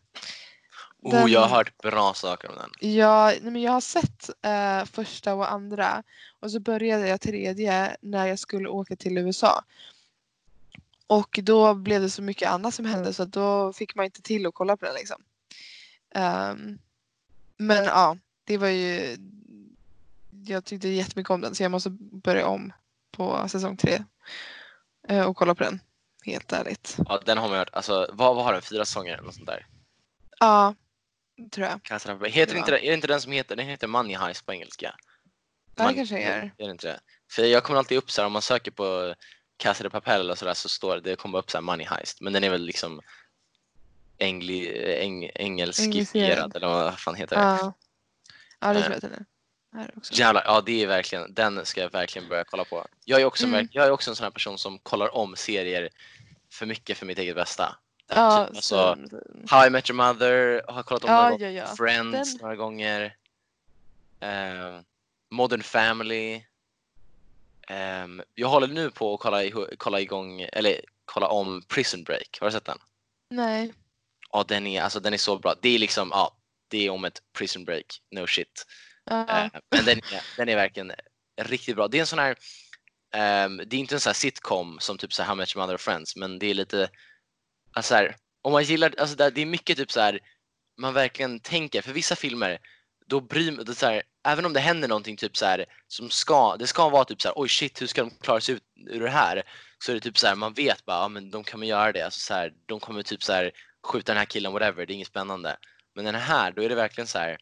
[1.02, 2.70] Oh, jag har Den- hört bra saker om den.
[2.94, 6.02] Ja, nej, men jag har sett eh, första och andra
[6.40, 9.64] och så började jag tredje när jag skulle åka till USA.
[11.06, 14.46] Och då blev det så mycket annat som hände så då fick man inte till
[14.46, 15.22] att kolla på den liksom.
[16.14, 16.78] Ehm,
[17.56, 19.16] men ja, det var ju...
[20.46, 22.72] Jag tyckte jättemycket om den så jag måste börja om
[23.16, 24.04] på säsong tre.
[25.08, 25.80] eh, och kolla på den.
[26.24, 26.96] Helt ärligt.
[27.08, 27.70] Ja, den har man hört.
[27.72, 28.62] Alltså, vad, vad har den?
[28.62, 29.66] Fyra säsonger eller något sånt där?
[30.40, 30.74] Ja,
[31.52, 31.80] tror jag.
[32.28, 32.58] Heter Ja.
[32.58, 34.94] inte, är det inte den som heter, den heter Money Heist på engelska?
[35.76, 36.50] Ja, det kanske gör.
[36.58, 37.00] Är det inte det?
[37.32, 39.14] För jag kommer alltid upp så här, om man söker på
[39.56, 42.20] Casa de Papel och sådär så står det, det kommer upp så här Money Heist.
[42.20, 43.00] Men den är väl liksom
[44.18, 46.56] engli, eng, Engelskifierad.
[46.56, 47.42] eller vad fan heter det?
[47.42, 47.72] Ja,
[48.60, 48.84] ja det Eh.
[48.84, 49.24] tror jag att den är.
[49.74, 50.14] Här också.
[50.14, 52.86] Jävlar, ja det är verkligen, den ska jag verkligen börja kolla på.
[53.04, 53.68] Jag är också, Mm.
[53.72, 55.88] jag är också en sån här person som kollar om serier
[56.50, 57.76] för mycket för mitt eget bästa.
[58.08, 59.22] Ja, typ, alltså, same, same.
[59.50, 61.50] How I Met Your Mother har kollat om några ja, gånger.
[61.50, 61.76] ja, ja.
[61.76, 63.16] Friends Den- några gånger.
[64.20, 64.80] Eh,
[65.30, 66.42] Modern Family.
[67.68, 69.42] Ehm, jag håller nu på att kolla,
[69.78, 72.38] kolla igång, eller kolla om Prison Break.
[72.40, 72.78] Har du sett den?
[73.30, 73.72] Nej.
[74.32, 75.54] Ja, den är, alltså, den är så bra.
[75.60, 76.36] Det är liksom, ja,
[76.68, 78.66] det är om ett Prison Break, no shit.
[79.10, 80.92] Eh, men den är, den är verkligen
[81.42, 81.88] riktigt bra.
[81.88, 82.36] Det är en sån här,
[83.14, 85.80] ehm, det är inte en sån sitcom som typ så här How Your Mother och
[85.80, 86.88] Friends, men det är lite,
[87.72, 90.20] alltså så här, om man gillar, alltså det är mycket typ så här,
[90.78, 92.58] man verkligen tänker, för vissa filmer,
[93.06, 96.66] då bryr man, här, även om det händer någonting typ så här, som ska, det
[96.66, 99.10] ska vara typ så här, oj shit, hur ska de klara sig ut ur det
[99.10, 99.42] här?
[99.78, 102.02] Så är det typ så här, man vet bara, ja men de kommer göra det,
[102.02, 103.50] alltså så här, de kommer typ så här
[103.86, 105.56] skjuta den här killen, whatever, det är inget spännande.
[105.94, 107.38] Men den här, då är det verkligen så här,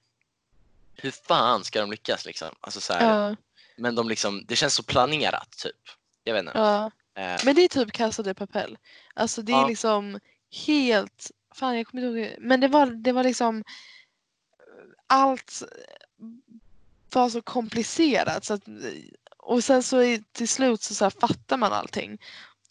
[0.96, 2.48] hur fan ska de lyckas liksom?
[2.61, 3.37] Alltså så här, Ja,
[3.76, 5.76] men de liksom, det känns så planerat typ.
[6.24, 6.59] Jag vet inte.
[6.59, 6.90] ja.
[7.16, 8.78] Eh, Men det är typ Casa de Papel.
[9.14, 9.66] Alltså det är Ja.
[9.68, 10.20] liksom
[10.66, 13.64] helt, fan jag kommer inte ihåg, men det var, det var liksom
[15.07, 15.62] allt
[17.14, 18.62] var så komplicerat så att,
[19.37, 22.18] och sen så i, till slut så, så här, fattar man allting.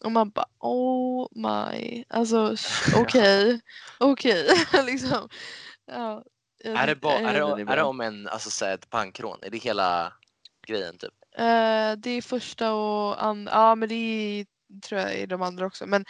[0.04, 2.56] Och man bara oh my, alltså
[2.96, 3.60] okej,
[3.98, 4.48] okej
[4.86, 5.28] liksom.
[5.86, 6.24] Ja,
[6.64, 8.90] är, det tyckte- ba, jag är, det, är det om en, alltså så här, ett
[8.90, 9.38] bankrån?
[9.42, 10.12] Är det hela
[10.66, 11.12] grejen typ?
[11.36, 14.46] Eh, det är första och andra, ja men det är,
[14.80, 15.86] tror jag är de andra också.
[15.86, 16.04] Men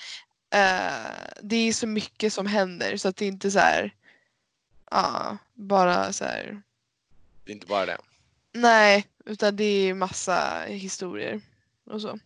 [0.54, 1.10] eh,
[1.42, 3.94] det är så mycket som händer så att det är inte så här,
[4.90, 6.62] ja, bara så här,
[7.44, 7.98] Det är inte bara det.
[8.52, 11.40] nej, utan det är massa historier
[11.86, 12.18] och så.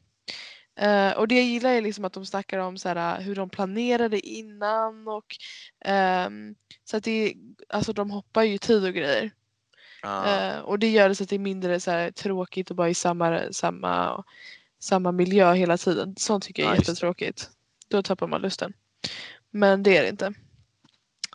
[0.76, 3.50] Eh, och det jag gillar är liksom att de snackar om så här, hur de
[3.50, 5.36] planerade innan och
[5.84, 7.34] ehm, så att det
[7.68, 9.30] alltså de hoppar ju tid och grejer.
[10.02, 10.26] Ja.
[10.26, 12.88] Eh, och det gör det så att det är mindre så här, tråkigt och bara
[12.88, 14.24] i samma, samma,
[14.80, 16.14] samma miljö hela tiden.
[16.18, 16.80] Sånt tycker jag är det.
[16.82, 17.50] jättetråkigt.
[17.88, 18.72] då tappar man lusten.
[19.50, 20.34] Men det är det inte.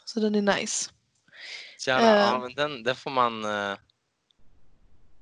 [0.05, 0.89] Så den är nice.
[1.77, 2.41] Så jävla, ja, Eh.
[2.41, 3.45] men den, den får man...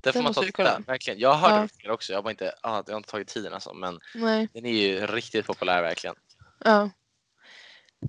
[0.01, 0.79] Den får Den man ta kolla.
[0.87, 1.19] Verkligen.
[1.19, 1.79] Jag har hört Ja.
[1.83, 2.13] den också.
[2.13, 3.73] Jag har inte, ah, jag har inte tagit tiden alltså.
[3.73, 6.15] Men Nej, den är ju riktigt populär verkligen.
[6.65, 6.89] ja.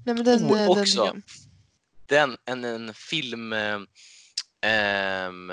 [0.04, 1.02] Nej men den, Oh, den också.
[1.10, 1.22] om.
[2.06, 3.52] Den, en, en film...
[4.62, 5.52] Ehm,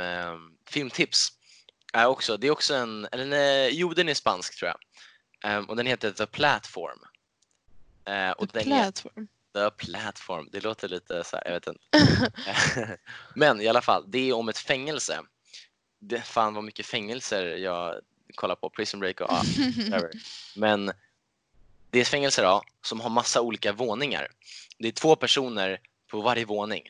[0.69, 1.27] filmtips.
[1.93, 3.07] Är också, det är också en...
[3.11, 4.79] Eller, nej, jo, den är spansk tror jag.
[5.51, 6.99] Ehm, och den heter The Platform.
[8.05, 9.27] Eh, och The den är, platform.
[9.53, 10.49] The Platform.
[10.51, 11.81] Det låter lite så här, jag vet inte.
[13.35, 15.19] Men i alla fall, det är om ett fängelse.
[15.99, 18.01] Det, fan vad mycket fängelser jag
[18.35, 19.43] kollar på, Prison Break och ja,
[19.77, 20.11] whatever.
[20.55, 20.91] Men
[21.89, 24.27] det är ett fängelse då, som har massa olika våningar.
[24.77, 26.83] Det är två personer på varje våning.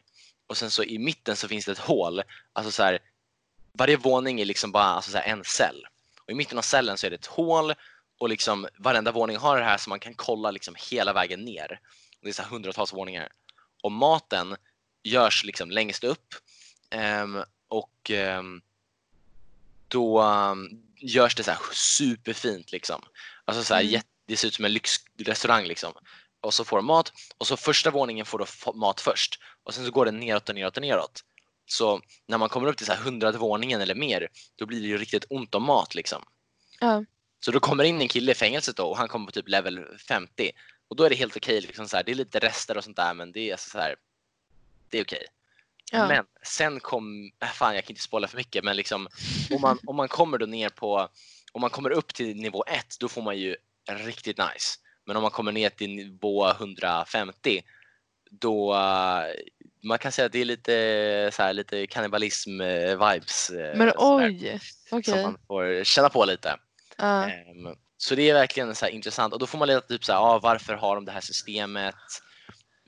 [0.48, 2.22] Och sen så i mitten så finns det ett hål.
[2.54, 3.00] Alltså så här,
[3.74, 5.88] varje våning är liksom bara alltså så här en cell.
[6.26, 7.74] Och i mitten av cellen så är det ett hål
[8.20, 11.80] och liksom varenda våning har det här så man kan kolla liksom hela vägen ner.
[12.22, 13.30] Det är så hundratals våningar.
[13.84, 14.56] Och maten
[15.04, 16.36] görs liksom längst upp
[16.90, 18.62] ehm, och ehm,
[19.88, 23.02] då ehm, görs det så här superfint liksom.
[23.46, 24.02] Alltså så här, Mm.
[24.28, 25.94] det ser ut som en lyxrestaurang liksom.
[26.42, 29.86] Och så får de mat och så första våningen får f- mat först och sen
[29.86, 31.24] så går det neråt och neråt och neråt.
[31.66, 34.88] Så när man kommer upp till så här hundrade våningen eller mer då blir det
[34.88, 36.24] ju riktigt ont om mat liksom.
[36.80, 37.04] Ja.
[37.40, 39.86] Så då kommer in en kille i fängelset då och han kommer på typ level
[40.08, 40.52] 50
[40.88, 41.62] och då är det helt okej.
[41.62, 43.78] liksom så här, det är lite rester och sånt där men det är alltså så
[43.80, 43.96] här,
[44.90, 45.26] det är okej.
[45.92, 46.08] Ja.
[46.08, 49.08] Men sen kom, äh, fan jag kan inte spoila för mycket men liksom
[49.52, 51.10] om man, om man kommer då ner på,
[51.52, 53.56] om man kommer upp till nivå 1 då får man ju
[53.90, 54.80] riktigt nice.
[55.06, 57.62] Men om man kommer ner till nivå 150
[58.32, 59.24] då, eh,
[59.84, 63.50] man kan säga att det är lite så här, lite kannibalism eh, vibes.
[63.50, 65.24] eh, Men oj, Som okej.
[65.24, 66.58] man får känna på lite.
[66.98, 67.30] Ja.
[67.30, 70.14] Ehm, Så det är verkligen så här intressant och då får man leta typ så
[70.14, 71.96] här, ah, varför har de det här systemet?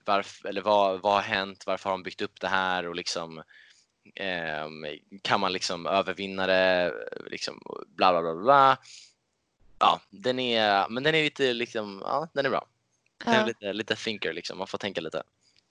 [0.06, 1.64] Varför, eller vad, vad har hänt?
[1.66, 2.88] Varför har de byggt upp det här?
[2.88, 3.44] Och liksom,
[4.16, 4.86] ehm,
[5.22, 6.94] kan man liksom övervinna det?
[7.28, 8.78] Liksom, bla bla bla bla.
[9.80, 12.66] Ja, den är, men den är lite liksom, ja, den är bra.
[13.26, 13.46] Den är Ja.
[13.46, 15.24] lite, lite thinker liksom, man får tänka lite.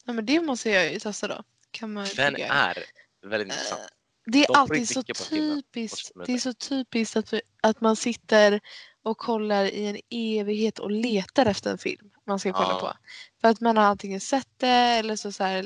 [0.04, 1.42] ja, men det måste jag ju testa då.
[1.70, 2.84] Kan man Den är
[3.22, 3.80] väldigt intressant.
[3.80, 3.86] Eh,
[4.26, 6.10] Det är De alltid så typiskt.
[6.26, 8.60] Det är så typiskt att, vi, att man sitter
[9.02, 12.80] och kollar i en evighet och letar efter en film man ska kolla Ja.
[12.80, 12.92] på.
[13.40, 15.64] För att man har antingen sett det eller så, så här,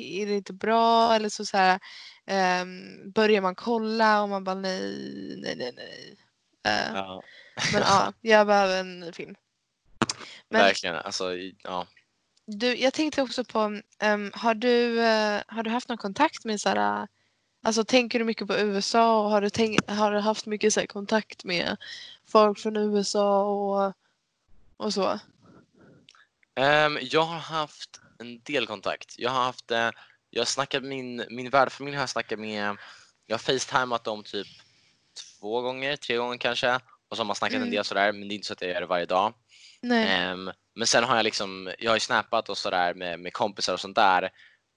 [0.00, 1.80] är det inte bra eller så, så här,
[2.26, 6.16] ehm, börjar man kolla och man bara nej, nej, nej, nej.
[6.66, 7.22] Eh, Ja,
[7.72, 9.34] Men ja, jag behöver en ny film.
[10.48, 10.96] Men verkligen.
[10.96, 11.86] Alltså, ja.
[12.46, 16.60] du, jag tänkte också på, ehm, har, du, eh, har du haft någon kontakt med
[16.60, 17.08] så här,
[17.62, 20.86] alltså tänker du mycket på USA och har du, tänk, har du haft mycket så
[20.86, 21.76] kontakt med
[22.26, 23.92] folk från USA och,
[24.76, 25.18] och så?
[26.54, 29.14] Ehm, jag har haft en del kontakt.
[29.18, 29.90] Jag har haft, eh,
[30.30, 32.76] jag har snackat min, min värdfamilj har jag snackat med,
[33.26, 34.46] jag har facetimat dem typ
[35.40, 36.74] två gånger, tre gånger kanske.
[37.08, 37.70] Och så har man snackat en Mm.
[37.70, 39.34] del sådär, men det är inte så att jag gör det varje dag.
[39.80, 40.08] Nej.
[40.08, 43.72] Ehm, men sen har jag liksom, jag har ju snappat och sådär med, med kompisar
[43.72, 44.30] och sånt där.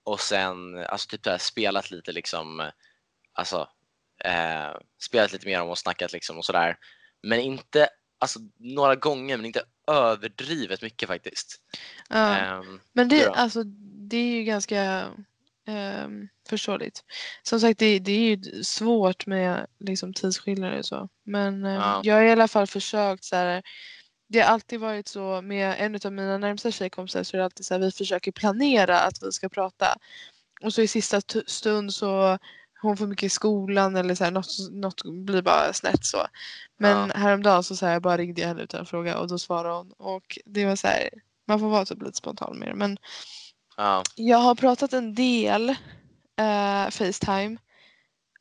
[0.06, 2.72] Och sen alltså typ här, spelat lite liksom,
[3.34, 3.68] alltså
[4.24, 6.78] eh, spelat lite mer om och snackat liksom och sådär.
[7.24, 7.88] Men inte,
[8.20, 11.62] alltså några gånger, men inte överdrivet mycket faktiskt.
[12.10, 12.36] Ja.
[12.38, 13.64] Ehm, Men det, alltså,
[14.10, 15.08] det är ju ganska
[15.68, 17.04] ehm, förståeligt.
[17.44, 21.10] Som sagt, det, det är ju svårt med liksom, tidsskillnader och så.
[21.24, 22.02] Men ehm, Ja.
[22.04, 23.64] jag har i alla fall försökt så här.
[24.28, 27.66] Det har alltid varit så med en av mina närmsta tjejkompisar så är det alltid
[27.66, 29.96] så här vi försöker planera att vi ska prata.
[30.62, 32.38] Och så i sista stund så
[32.82, 36.28] hon får mycket i skolan eller så här, något, något blir bara snett så.
[36.78, 39.76] Men häromdagen så, så här, bara ringde jag henne utan att fråga och då svarade
[39.76, 39.92] hon.
[39.92, 41.10] Och det var så här,
[41.48, 42.76] man får vara typ lite spontan med det.
[42.76, 42.98] Men
[43.78, 45.70] ja, jag har pratat en del
[46.40, 47.58] eh, Facetime.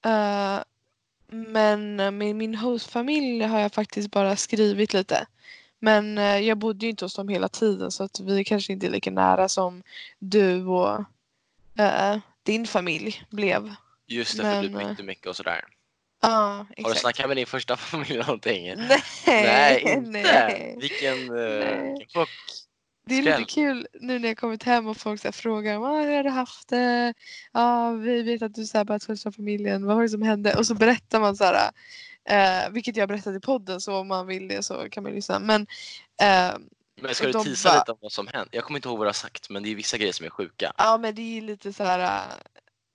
[0.05, 0.59] Eh,
[1.31, 5.27] men med min hostfamilj har jag faktiskt bara skrivit lite.
[5.85, 8.87] Men eh, jag bodde ju inte hos dem hela tiden så att vi kanske inte
[8.87, 9.83] är lika nära som
[10.19, 11.05] du och
[11.79, 13.75] eh, din familj blev.
[14.07, 15.65] just det, för du Men, eh, bytte mycket och sådär.
[16.23, 17.01] Ja, Har du exakt.
[17.01, 18.67] snackat med din första familj någonting?
[18.77, 20.11] Nej, Nej, inte!
[20.11, 20.77] nej.
[20.81, 21.89] Vilken, Nej.
[21.99, 22.29] vilken chock.
[23.07, 23.41] Det är Skräll.
[23.41, 26.31] lite kul nu när jag kommit hem och folk så frågar "Ah, hur har du
[26.31, 27.15] haft det?
[27.53, 29.87] Ja, vi vet att du så här bara första familjen.
[29.87, 30.55] Vad var det som hände?
[30.55, 31.71] Och så berättar man så här,
[32.29, 35.39] eh, vilket jag berättat i podden så om man vill det så kan man lyssna.
[35.39, 35.63] Men
[36.23, 36.55] eh,
[37.01, 38.49] Men ska du tisa bara- lite om vad som hänt?
[38.53, 40.31] Jag kommer inte ihåg vad du har sagt, men det är vissa grejer som är
[40.31, 40.73] sjuka.
[40.79, 41.99] ja, men det är lite så här.
[41.99, 42.37] eh,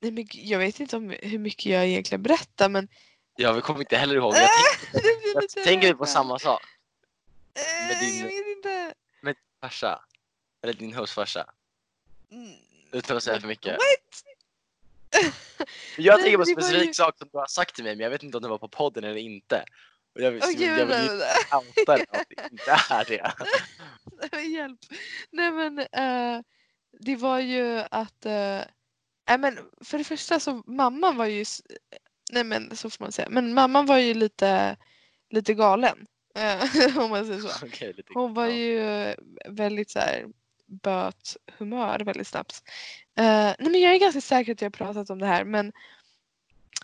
[0.02, 2.88] nej, men jag vet inte om hur mycket jag egentligen berättar men
[3.36, 4.34] Ja, vi kommer inte heller ihåg.
[4.94, 6.62] Jag blir jag tänker på samma sak?
[7.54, 8.94] Eh, med din- Jag vet inte.
[9.62, 10.02] farsa?
[10.64, 11.46] Eller din hostfarsa?
[12.32, 12.52] Mm,
[12.92, 13.72] Utan att säga för mycket.
[13.74, 14.24] What?
[15.98, 18.10] Jag tänker på en specifik ju- sak som du har sagt till mig, men jag
[18.12, 19.64] vet inte om det var på podden eller inte.
[20.16, 21.28] Och jag, vill- Åh, jag vill ju nej.
[21.54, 23.34] outa det, att det inte är det.
[24.32, 24.80] Nej, Hjälp.
[25.32, 26.42] Nej men eh,
[27.00, 28.62] det var ju att, eh,
[29.30, 31.46] nej men för det första så mamman var ju,
[32.32, 34.78] nej men så får man säga, men mamman var ju lite,
[35.30, 36.06] lite galen.
[36.36, 37.66] eh, om man säger så.
[37.66, 38.52] Okej, lite, Hon var ja.
[38.54, 39.16] ju
[39.50, 40.26] väldigt så här
[40.70, 42.64] böt humör väldigt snabbt.
[43.18, 43.24] Eh,
[43.60, 45.72] nej men jag är ganska säker att jag har pratat om det här men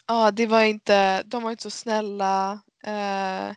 [0.08, 2.62] ja det var inte, de var inte så snälla.
[2.84, 3.56] ehm,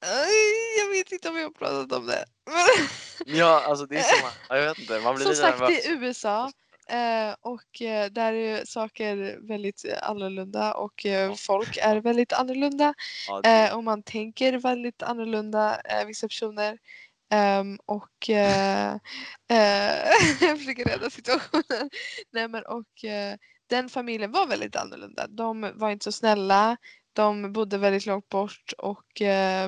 [0.00, 2.24] aj, jag vet inte om jag har pratat om det.
[3.26, 5.82] Ja, alltså det är som, jag vet inte, man blir som sagt nervös.
[5.82, 6.52] det är USA
[6.88, 7.66] eh, och
[8.10, 12.94] där är saker väldigt annorlunda och folk är väldigt annorlunda.
[13.28, 16.78] Ja, det, och man tänker väldigt annorlunda, vissa personer.
[17.30, 18.96] Ehm, och eh,
[20.40, 21.90] jag försöker rädda situationen.
[22.30, 23.36] Nej, men, och, eh,
[23.66, 25.26] den familjen var väldigt annorlunda.
[25.26, 26.76] De var inte så snälla.
[27.12, 29.64] De bodde väldigt långt bort och eh,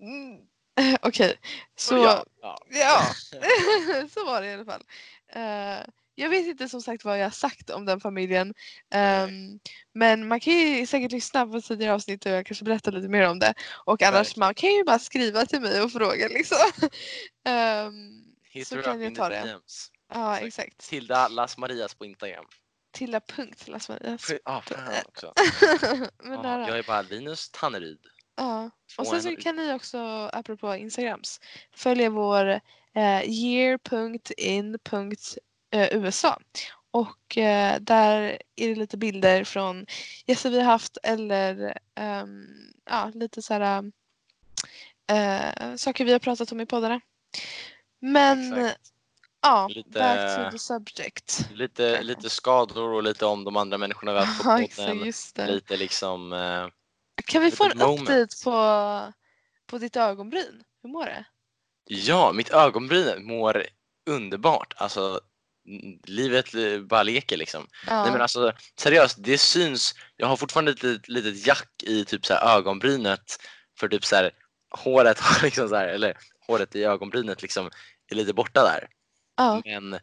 [0.00, 0.38] mm,
[1.02, 1.38] Okej,
[1.76, 2.58] så ja, ja.
[2.70, 3.02] Ja,
[4.14, 4.84] så var det i alla fall.
[6.18, 8.54] Jag vet inte som sagt vad jag har sagt om den familjen.
[8.90, 9.60] Ehm,
[9.92, 13.28] men man kan ju säkert lyssna på tidigare avsnitt och jag kanske berättar lite mer
[13.28, 13.54] om det.
[13.84, 16.58] Och annars man kan ju bara skriva till mig och fråga liksom.
[17.44, 19.40] Ehm, Hit så kan jag ta det.
[19.40, 19.90] DMs.
[20.12, 20.68] ja, Exakt.
[20.68, 20.88] exakt.
[20.90, 22.44] Tilda Las Marias på Instagram.
[22.92, 24.30] Tilda punkt Las Marias.
[24.30, 25.32] Ja, ah, fan också.
[26.22, 26.68] men nära.
[26.68, 28.00] jag är bara Linus Tanneryd.
[28.36, 28.70] Ja.
[28.98, 29.98] Och sen så kan ni också,
[30.32, 31.40] apropå Instagrams,
[31.74, 32.60] följa vår
[32.94, 33.22] eh,
[35.72, 36.38] year.in.usa.
[36.90, 39.86] Och eh, där är det lite bilder från
[40.26, 42.46] gäster vi har haft eller ehm,
[42.90, 43.92] ja, lite så här
[45.10, 47.00] eh, saker vi har pratat om i poddarna.
[48.00, 48.80] Men Exakt.
[49.42, 51.48] ja, Lite- back to the subject.
[51.52, 54.68] Lite, lite skador och lite om de andra människorna vi har haft på
[55.36, 55.46] podden.
[55.54, 56.32] Lite liksom...
[56.32, 56.66] Eh,
[57.24, 58.00] Kan vi få en moment.
[58.00, 59.12] update på,
[59.66, 60.62] på ditt ögonbryn?
[60.82, 61.24] Hur mår det?
[61.90, 63.66] ja, mitt ögonbryn mår
[64.10, 64.74] underbart.
[64.76, 65.20] Alltså,
[66.04, 67.66] livet eh, bara leker liksom.
[67.86, 68.02] Ja.
[68.02, 69.94] Nej men alltså seriöst, det syns.
[70.16, 73.40] Jag har fortfarande ett litet, litet jack i typ så här ögonbrynet
[73.78, 74.30] för typ så här
[74.70, 77.70] håret har liksom så här, eller håret i ögonbrynet liksom
[78.10, 78.88] är lite borta där.
[79.36, 79.62] ja.
[79.64, 79.98] Men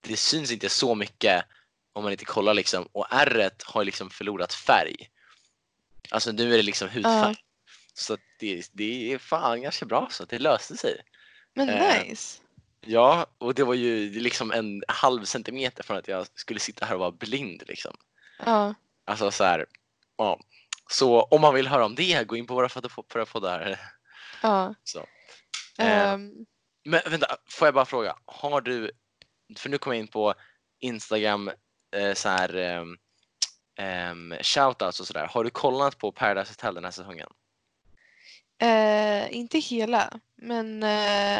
[0.00, 1.44] det syns inte så mycket
[1.92, 5.10] om man inte kollar liksom och ärret har liksom förlorat färg.
[6.10, 7.36] Alltså nu är det liksom hudfärg.
[7.94, 11.00] Så att det, det är fan ganska bra så det löste sig.
[11.54, 12.42] Men Eh, nice.
[12.86, 16.94] Ja, och det var ju liksom en halv centimeter från att jag skulle sitta här
[16.94, 17.96] och vara blind liksom.
[18.44, 18.74] Ja.
[19.04, 19.66] Alltså så här,
[20.16, 20.40] ja.
[20.90, 23.76] Så om man vill höra om det, gå in på våra förra
[24.42, 24.74] ja.
[24.84, 25.06] Så.
[25.78, 26.46] Ehm,
[26.84, 28.90] Men vänta, får jag bara fråga, har du,
[29.56, 30.34] för nu kommer jag in på
[30.80, 31.50] Instagram,
[31.96, 32.54] eh, så här
[33.76, 35.26] ehm, shoutouts och sådär.
[35.26, 37.28] Har du kollat på Paradise Hotel den här säsongen?
[38.58, 40.82] eh, inte hela, men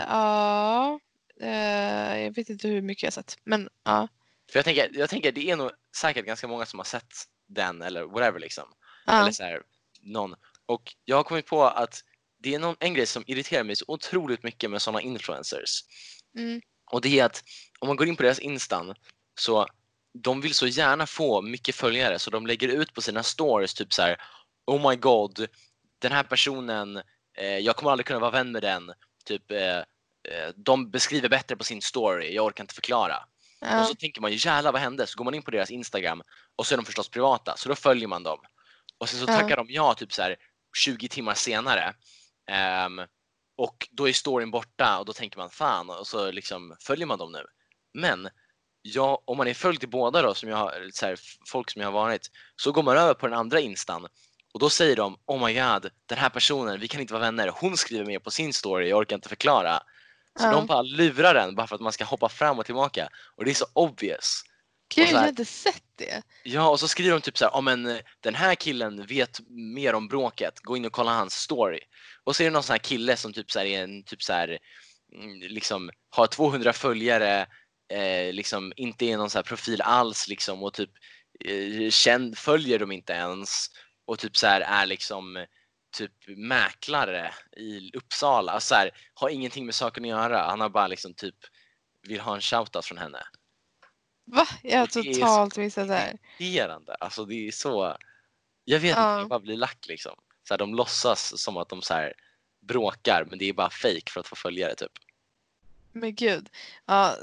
[0.08, 1.00] ja.
[1.40, 4.08] Eh, jag vet inte hur mycket jag har sett, men ja.
[4.52, 7.14] För jag tänker, jag tänker det är nog säkert ganska många som har sett
[7.46, 8.64] den eller whatever liksom.
[9.06, 9.20] ja.
[9.20, 9.62] Eller så här,
[10.00, 10.34] någon.
[10.66, 12.00] Och jag har kommit på att
[12.38, 15.84] det är någon, en grej som irriterar mig så otroligt mycket med sådana influencers.
[16.38, 16.60] Mm.
[16.90, 17.42] Och det är att
[17.78, 18.94] om man går in på deras instan
[19.40, 19.66] så
[20.22, 23.92] de vill så gärna få mycket följare så de lägger ut på sina stories typ
[23.92, 24.16] så här
[24.66, 25.46] Oh my god,
[25.98, 26.96] den här personen,
[27.38, 28.92] eh, jag kommer aldrig kunna vara vän med den.
[29.24, 29.82] Typ, eh,
[30.56, 33.16] de beskriver bättre på sin story, jag orkar inte förklara.
[33.60, 33.84] Och Ja.
[33.84, 35.06] så tänker man jävlar vad hände?
[35.06, 36.22] Så går man in på deras Instagram
[36.56, 38.38] och så är de förstås privata så då följer man dem.
[38.98, 39.36] Och sen så Ja.
[39.36, 40.36] tackar de ja typ så här
[40.84, 41.94] 20 timmar senare.
[42.50, 43.00] Ehm,
[43.58, 47.18] och då är storyn borta och då tänker man fan och så liksom följer man
[47.18, 47.44] dem nu.
[47.94, 48.28] Men
[48.82, 51.88] ja, om man är följd till båda då, som jag så här, folk som jag
[51.88, 54.06] har varit, så går man över på den andra instan
[54.54, 57.48] och då säger de Oh my god, den här personen, vi kan inte vara vänner.
[57.54, 59.82] Hon skriver mer på sin story, jag orkar inte förklara.
[60.36, 60.50] Så Ja.
[60.50, 63.08] de bara lurar den bara för att man ska hoppa fram och tillbaka.
[63.36, 64.42] Och det är så obvious.
[64.94, 66.22] Gud, jag har inte sett det.
[66.42, 69.94] Ja, och så skriver de typ så här, men eh, den här killen vet mer
[69.94, 71.80] om bråket, gå in och kolla hans story.
[72.24, 74.22] Och så är det någon sån här kille som typ så här är en typ
[74.22, 74.58] så här,
[75.14, 77.46] mm, liksom har 200 följare,
[77.92, 80.90] eh, liksom inte är någon så här profil alls liksom och typ
[81.44, 83.66] eh, känd, följer dem inte ens
[84.06, 85.46] och typ så här är liksom
[85.96, 90.42] typ mäklare i Uppsala, alltså så här, har ingenting med saken att göra.
[90.42, 91.34] Han har bara liksom typ
[92.02, 93.22] vill ha en shoutout från henne.
[94.24, 94.46] Va?
[94.62, 96.18] Jag har totalt missat det här.
[96.38, 96.94] irriterande.
[96.94, 97.96] Alltså det är så...
[98.64, 99.12] Jag vet Ja.
[99.12, 100.18] inte, jag bara blir lack liksom.
[100.48, 102.12] Så här, de låtsas som att de så här,
[102.60, 104.92] bråkar men det är bara fake för att få följare typ.
[105.92, 106.48] Men gud.
[106.86, 107.16] Ja.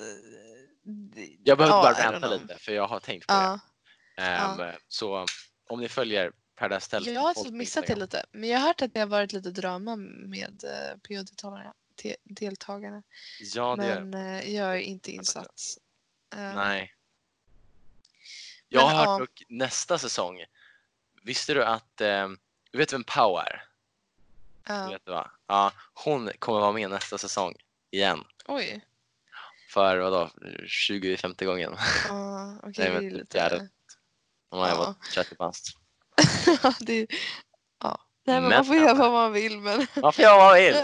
[1.43, 2.31] Jag behöver ja, bara know.
[2.31, 3.59] lite för jag har tänkt på Ja.
[4.15, 4.21] det.
[4.23, 5.25] Ehm, Så
[5.69, 8.25] om ni följer Paradise Hotel Jag har folk så på missat det lite.
[8.31, 11.73] Men jag har hört att det har varit lite drama med uh, PO-deltagarna.
[11.95, 13.03] te- deltagarna.
[13.55, 15.61] Ja, det Men eh, jag är inte insatt.
[16.35, 16.95] Eh, Nej.
[18.69, 19.19] Jag har Men, hört ja.
[19.19, 20.43] dock nästa säsong.
[21.23, 22.29] Visste du att, eh,
[22.71, 23.63] du vet vem Pau är?
[24.67, 24.89] ja.
[24.89, 25.31] Vet du va?
[25.47, 27.55] Ja, hon kommer vara med nästa säsong
[27.91, 28.23] igen.
[28.47, 28.85] Oj.
[29.69, 30.29] För vadå,
[30.67, 31.75] 20-50 gången.
[32.07, 32.71] Ja, okej.
[32.77, 33.37] Nej, det är men lite...
[33.37, 33.69] fjärde.
[34.49, 34.75] Hon har Ja.
[34.75, 35.77] varit 30 bast.
[36.79, 37.07] Det.
[37.83, 37.99] Ja.
[38.25, 39.87] Nej, men Men- man får göra vad man vill men...
[39.95, 40.75] Varför jag vad vill?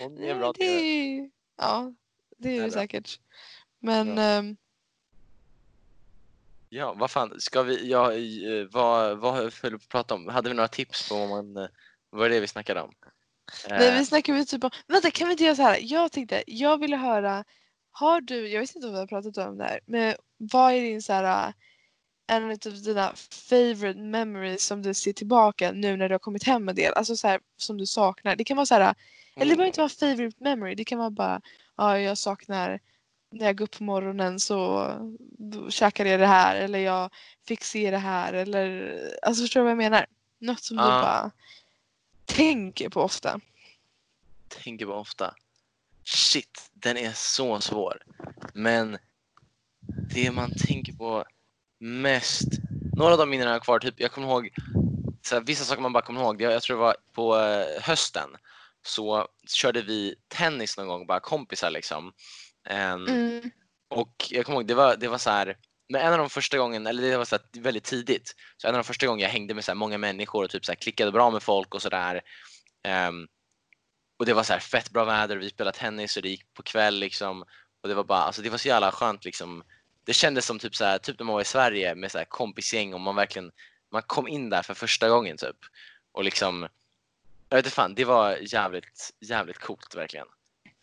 [0.00, 1.30] Hon är bra det är...
[1.58, 1.92] Ja,
[2.38, 3.18] det är Det är det säkert.
[3.80, 4.22] Men Ja.
[4.22, 4.56] ehm,
[6.72, 10.28] Ja, vad fan, ska vi, ja, eh, vad, vad höll vi på att prata om?
[10.28, 11.68] Hade vi några tips på vad man, eh,
[12.10, 12.92] vad är det vi snackade om?
[13.68, 14.70] nej, Eh, vi snackar väl typ om...
[14.86, 15.78] Vänta, kan vi inte göra så här?
[15.82, 17.44] Jag tänkte, jag ville höra...
[17.90, 20.80] Har du, jag vet inte om vi har pratat om det här, men vad är
[20.80, 21.52] din så här...
[22.30, 23.12] En av dina
[23.48, 26.92] favorite memories som du ser tillbaka nu när du har kommit hem en del?
[26.94, 28.36] Alltså så här, som du saknar.
[28.36, 28.94] Det kan vara så här...
[29.36, 30.74] Eller det behöver inte vara favorite memory.
[30.74, 31.40] Det kan vara bara,
[31.76, 32.80] ja jag saknar
[33.32, 34.86] när jag går upp på morgonen så
[35.68, 37.10] käkade jag det här eller jag
[37.46, 40.06] fick se det här eller alltså förstår du vad jag menar?
[40.38, 40.88] Något som du Ja.
[40.88, 41.30] bara
[42.24, 43.40] tänker på ofta.
[44.48, 45.34] tänker på ofta.
[46.04, 48.02] Shit, den är så svår.
[48.54, 48.98] Men
[50.14, 51.24] det man tänker på
[51.80, 52.48] mest,
[52.96, 54.50] några av de minnena jag har kvar, typ jag kommer ihåg
[55.22, 56.38] så här, vissa saker man bara kommer ihåg.
[56.38, 58.30] Det- Jag tror det var på eh, hösten
[58.86, 62.12] så körde vi tennis någon gång, bara kompisar liksom.
[62.68, 63.50] Ehm, Mm.
[63.90, 65.56] Och jag kommer ihåg, det var, det var så här,
[65.88, 68.74] men en av de första gången, eller det var så här, väldigt tidigt, så en
[68.74, 71.12] av de första gången jag hängde med så här många människor och typ så klickade
[71.12, 72.20] bra med folk och sådär.
[73.08, 73.26] Um,
[74.18, 76.54] och det var så här fett bra väder och vi spelade tennis och det gick
[76.54, 77.42] på kväll liksom.
[77.82, 79.62] Och det var bara, alltså det var så jävla skönt liksom.
[80.04, 82.24] Det kändes som typ så här, typ när man var i Sverige med så här
[82.24, 83.50] kompisgäng och man verkligen,
[83.92, 85.56] man kom in där för första gången typ.
[86.12, 86.68] Och liksom,
[87.48, 90.26] jag vet inte fan, det var jävligt, jävligt coolt verkligen.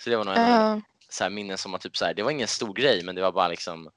[0.04, 2.24] Så det var nog en Ja, så här minnen som var typ så här, det
[2.24, 3.92] var ingen stor grej men det var bara liksom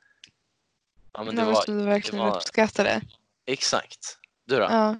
[1.12, 3.00] Ja men det något var, som du verkligen var- uppskattade.
[3.46, 4.18] exakt.
[4.46, 4.62] Du då?
[4.62, 4.96] Ja.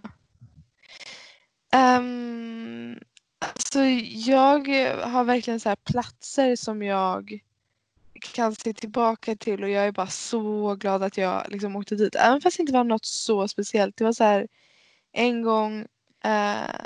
[1.97, 3.01] Um,
[3.39, 3.81] alltså
[4.29, 4.69] jag
[5.07, 7.41] har verkligen så här platser som jag
[8.21, 12.15] kan se tillbaka till och jag är bara så glad att jag liksom åkte dit.
[12.15, 13.97] Även fast det inte var något så speciellt.
[13.97, 14.49] Det var så här
[15.13, 15.87] en gång
[16.25, 16.81] eh,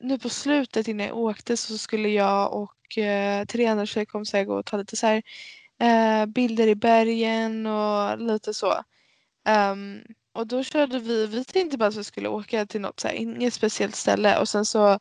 [0.00, 4.54] nu på slutet innan jag åkte så skulle jag och eh, tre andra tjejkompisar gå
[4.54, 5.22] och ta lite så här
[5.80, 8.82] eh, bilder i bergen och lite så.
[9.48, 10.02] Um,
[10.32, 13.14] och då körde vi, vi tänkte bara att vi skulle åka till något så här,
[13.14, 14.98] inget speciellt ställe och sen så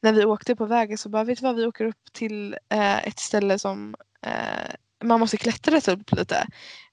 [0.00, 3.06] när vi åkte på vägen så bara, vet du vad, vi åker upp till eh,
[3.06, 3.94] ett ställe som
[4.26, 4.74] eh,
[5.04, 6.46] man måste klättra sig upp lite.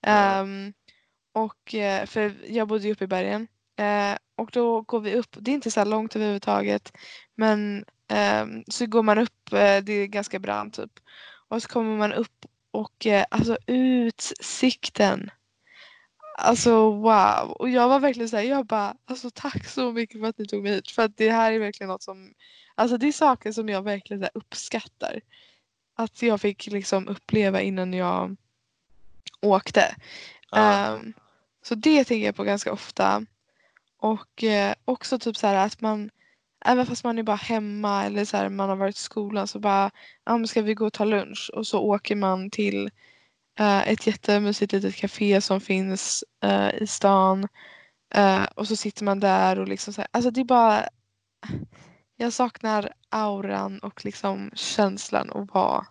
[0.07, 0.73] Um,
[1.33, 3.47] och eh, för jag bodde ju uppe i bergen.
[3.79, 6.93] uh, och då går vi upp, det är inte så här långt överhuvudtaget.
[7.35, 7.85] Men
[8.41, 10.91] um, så går man upp, uh, det är ganska brant typ.
[11.47, 15.31] Och så kommer man upp och uh, alltså utsikten.
[16.39, 17.51] Alltså wow.
[17.59, 20.63] Och jag var verkligen såhär, jag bara alltså tack så mycket för att ni tog
[20.63, 20.91] mig hit.
[20.91, 22.33] För att det här är verkligen något som,
[22.75, 25.21] alltså det är saker som jag verkligen så här, uppskattar.
[25.99, 28.35] Att jag fick liksom uppleva innan jag
[29.41, 29.95] åkte.
[30.51, 30.85] Ja.
[30.85, 31.13] Ehm,
[31.63, 33.25] så det tänker jag på ganska ofta.
[33.97, 36.09] Och eh, också typ så här att man,
[36.65, 39.59] även fast man är bara hemma eller så här, man har varit i skolan så
[39.59, 39.91] bara,
[40.25, 41.51] ja men ska vi gå och ta lunch?
[41.53, 42.91] Och så åker man till
[43.59, 47.47] eh, ett jättemysigt litet café som finns eh, i stan.
[48.15, 50.89] Eh, och så sitter man där och liksom så här, alltså det är bara,
[52.17, 55.85] jag saknar auran och liksom känslan att vara,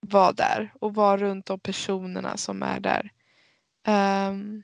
[0.00, 3.10] vara där och vara runt de personerna som är där.
[3.86, 4.62] Ehm,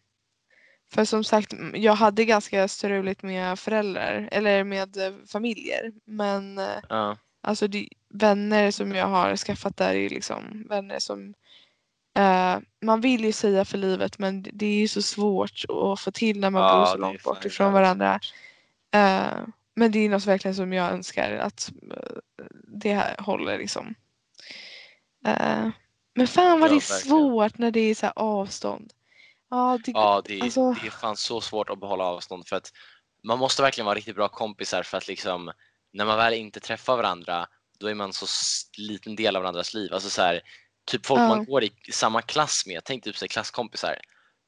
[0.92, 5.92] för som sagt, jag hade ganska struligt med föräldrar eller med eh, familjer.
[6.04, 7.16] Men Ja.
[7.40, 11.34] alltså de, vänner som jag har skaffat där är liksom vänner som
[12.18, 16.10] eh, man vill ju säga för livet men det- är ju så svårt att få
[16.10, 18.20] till när man Ja, bor så långt bort ifrån varandra.
[18.90, 22.16] Eh, men det är något verkligen som jag önskar att eh,
[22.80, 23.94] det här håller liksom.
[25.26, 25.68] Eh,
[26.14, 28.92] men fan vad Ja, det är svårt när det är så här avstånd.
[29.50, 32.72] Ja, det, Ja, det Alltså- det är fan så svårt att behålla avstånd för att
[33.24, 35.52] man måste verkligen vara riktigt bra kompisar för att liksom
[35.92, 37.46] när man väl inte träffar varandra
[37.78, 38.26] då är man så
[38.78, 39.92] liten del av varandras liv.
[39.92, 40.40] Alltså så här,
[40.86, 41.28] typ folk Ja.
[41.28, 43.96] man går i samma klass med, tänk typ så klasskompisar.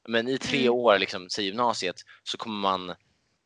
[0.09, 0.73] Men i tre Mm.
[0.73, 2.95] år, liksom, säg gymnasiet, så kommer man,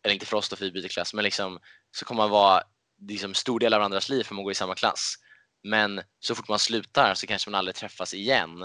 [0.09, 1.59] eller inte för oss då för vi byter klass, men liksom
[1.91, 2.63] så kommer man vara
[3.09, 5.15] liksom, stor del av varandras liv för man går i samma klass.
[5.63, 8.63] Men så fort man slutar så kanske man aldrig träffas igen.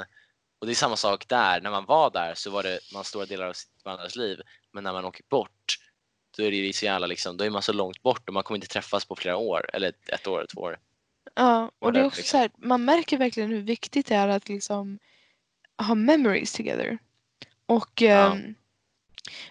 [0.59, 3.25] Och det är samma sak där, när man var där så var det man stora
[3.25, 4.41] delar av varandras liv.
[4.73, 5.77] Men när man åker bort,
[6.37, 8.57] då är det så jävla liksom, då är man så långt bort och man kommer
[8.57, 10.79] inte träffas på flera år, eller ett, år, två år.
[11.35, 12.31] Ja, och det är också liksom.
[12.31, 14.99] så här, man märker verkligen hur viktigt det är att liksom
[15.77, 16.97] ha memories together.
[17.65, 18.35] Och Ja.
[18.35, 18.55] ehm,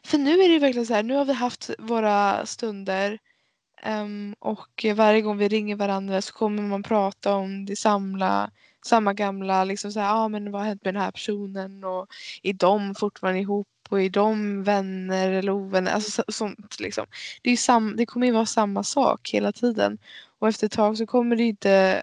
[0.05, 3.19] för nu är det ju verkligen så här, nu har vi haft våra stunder
[3.87, 8.51] um, och varje gång vi ringer varandra så kommer man prata om det samla,
[8.85, 12.07] samma gamla, liksom så här, ah, men vad har hänt med den här personen och
[12.43, 17.07] är de fortfarande ihop och är de vänner eller ovänner, alltså sånt liksom.
[17.43, 19.99] Det, är ju sam, det kommer ju vara samma sak hela tiden
[20.39, 22.03] och efter ett tag så kommer det ju inte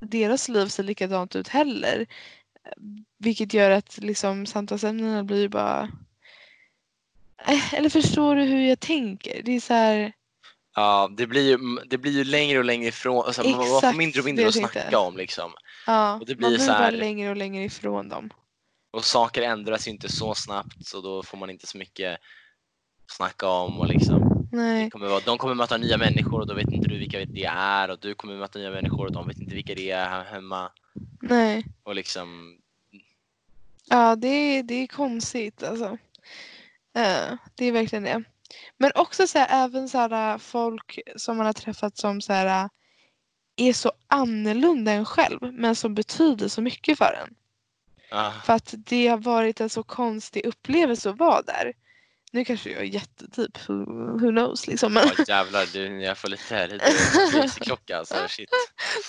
[0.00, 2.06] deras liv se likadant ut heller.
[3.18, 5.88] Vilket gör att liksom samtalsämnena blir ju bara
[7.72, 9.42] eller förstår du hur jag tänker?
[9.42, 10.12] Det är så här,
[10.74, 13.96] Ja, det blir ju, det blir ju längre och längre ifrån, alltså, man får Exakt
[13.98, 15.52] mindre och mindre att snacka om liksom.
[15.86, 18.30] ja, Och det man blir blir så här- bara längre och längre ifrån dem.
[18.90, 22.20] Och saker ändras ju inte så snabbt så då får man inte så mycket att
[23.16, 26.72] snacka om och liksom Nej, kommer vara, de kommer möta nya människor och då vet
[26.72, 29.54] inte du vilka det är och du kommer möta nya människor och de vet inte
[29.54, 30.70] vilka det är här hemma
[31.20, 31.64] nej.
[31.82, 32.58] och liksom
[33.88, 35.98] Ja, det är, det är konstigt alltså.
[36.98, 38.22] Eh, det är verkligen det.
[38.76, 42.32] Men också så här, även så här, äh, folk som man har träffat som så
[42.32, 42.68] här, äh,
[43.56, 47.34] är så annorlunda än själv men som betyder så mycket för en.
[48.10, 51.72] ah, För att det har varit en så konstig upplevelse att vara där.
[52.32, 53.74] Nu kanske jag är jättetyp, who,
[54.20, 54.92] who knows liksom.
[54.92, 58.50] Men, ja, jävlar du, jag får lite, lite klocka alltså shit.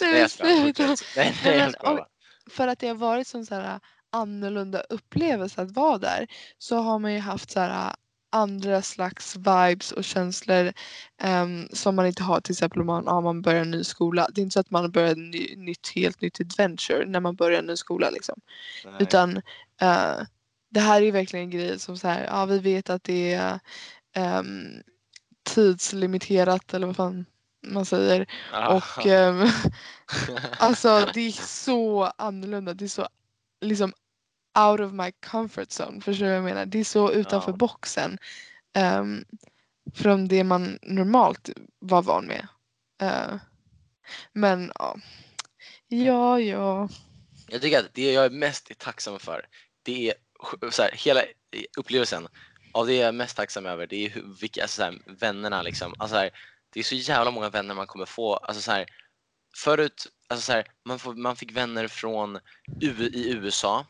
[0.01, 2.07] Nej, jag skojar, nej, Nej, jag skojar
[2.49, 3.79] för att det har varit sån så här
[4.11, 7.95] annorlunda upplevelse att vara där så har man ju haft så här
[8.31, 10.73] andra slags vibes och känslor
[11.21, 14.27] ehm, som man inte har till exempel om man, ja, man börjar en ny skola.
[14.33, 17.35] Det är inte så att man börjar en ny, nytt, helt nytt adventure när man
[17.35, 18.41] börjar en ny skola liksom.
[18.85, 18.93] Nej.
[18.99, 19.37] Utan
[19.81, 20.15] eh,
[20.69, 23.59] det här är verkligen en grej som så här, ja vi vet att det är
[24.15, 24.83] ehm,
[25.43, 27.25] tidslimiterat eller vad fan
[27.67, 28.25] man säger.
[28.53, 28.75] Ah.
[28.75, 29.47] Och ehm,
[30.59, 32.73] Alltså det är så annorlunda.
[32.73, 33.07] Det är så
[33.61, 33.93] liksom
[34.59, 36.01] out of my comfort zone.
[36.01, 36.65] Förstår du vad jag menar?
[36.65, 37.57] Det är så utanför Ja.
[37.57, 38.17] boxen.
[38.99, 39.25] Um,
[39.93, 41.49] från det man normalt
[41.79, 42.47] var van med.
[43.01, 43.35] Eh,
[44.33, 44.97] men ja.
[45.87, 46.89] Ja, ja.
[47.47, 49.45] Jag tycker att det jag är mest tacksam för,
[49.83, 50.15] det är
[50.71, 51.21] så här, hela
[51.77, 52.27] upplevelsen
[52.73, 55.61] av det jag är mest tacksam över, det är hur, vilka, alltså, så här, vännerna
[55.61, 55.93] liksom.
[55.97, 56.31] Alltså, så här,
[56.69, 58.35] det är så jävla många vänner man kommer få.
[58.35, 58.85] Alltså, så här,
[59.57, 62.39] förut, alltså, så här, man, får, man fick vänner från
[62.81, 63.85] U, i USA.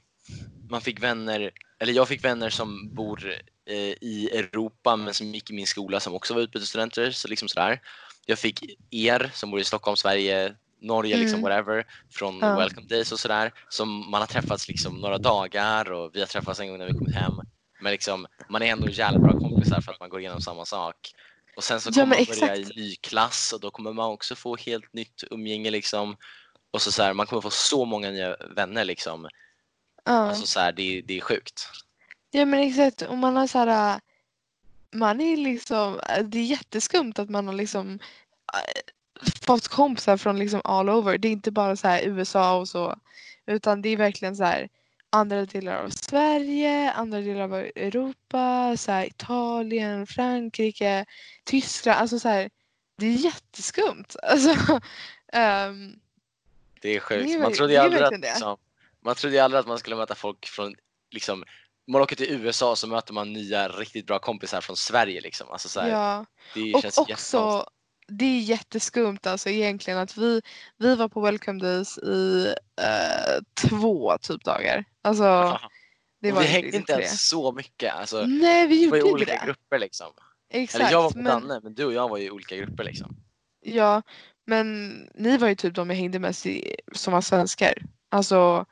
[0.70, 3.34] Man fick vänner, eller jag fick vänner som bor
[3.70, 7.12] eh, i Europa men som gick i min skola som också var utbytesstudenter.
[7.12, 7.82] Så liksom sådär.
[8.26, 11.50] Jag fick er som bor i Stockholm, Sverige, Norge, liksom Mm.
[11.50, 12.58] whatever, från Ja.
[12.58, 13.54] Welcome Days och sådär.
[13.70, 16.94] Som man har träffats liksom några dagar och vi har träffats en gång när vi
[16.94, 17.34] kommit hem.
[17.82, 20.96] Men liksom, man är ändå jävligt bra kompisar för att man går igenom samma sak.
[21.60, 24.10] Och sen så Ja, kommer men man börja i ny klass och då kommer man
[24.12, 26.18] också få helt nytt umgänge liksom.
[26.72, 29.28] Och så, så här, man kommer få så många nya vänner liksom.
[30.06, 30.12] Ja.
[30.12, 31.70] Alltså så här, det, är- det är sjukt.
[32.32, 33.02] ja men exakt.
[33.02, 34.00] Och man har så här.
[34.92, 36.00] Man är liksom.
[36.24, 38.00] Det är jätteskumt att man har liksom
[38.54, 38.82] äh,
[39.46, 41.18] fått kompisar från liksom all over.
[41.18, 42.96] Det är inte bara så här USA och så.
[43.46, 44.70] Utan det är verkligen så här
[45.10, 51.06] andra delar av Sverige, andra delar av Europa, så här Italien, Frankrike,
[51.44, 52.00] Tyskland.
[52.00, 52.50] Alltså så här,
[52.98, 54.06] det är jätteskumt.
[54.24, 54.80] Alltså,
[55.34, 56.00] ehm,
[56.82, 57.40] Det är sjukt.
[57.40, 58.58] Man trodde ju aldrig att, liksom,
[59.02, 60.76] man trodde aldrig att man skulle möta folk från
[61.12, 61.44] liksom,
[61.88, 65.48] man åker till USA så möter man nya riktigt bra kompisar från Sverige liksom.
[65.52, 66.26] Alltså, så här, ja.
[66.54, 67.79] det Och känns också, jättekonstigt.
[68.10, 70.42] Det är jätteskumt alltså egentligen att vi,
[70.78, 74.86] vi var på Welcome Days i eh, två typ dagar.
[75.02, 75.24] Alltså
[76.22, 77.94] det var vi hängde inte ens så mycket.
[77.94, 79.46] Alltså, Nej vi vi var i gjorde olika det.
[79.46, 80.08] grupper liksom.
[80.50, 80.82] Exakt.
[80.82, 83.16] Eller jag var på men, Danne men du och jag var i olika grupper liksom.
[83.62, 84.02] Ja,
[84.46, 86.36] men ni var ju typ de jag hängde med
[86.96, 87.74] som var svenskar.
[88.10, 88.66] Alltså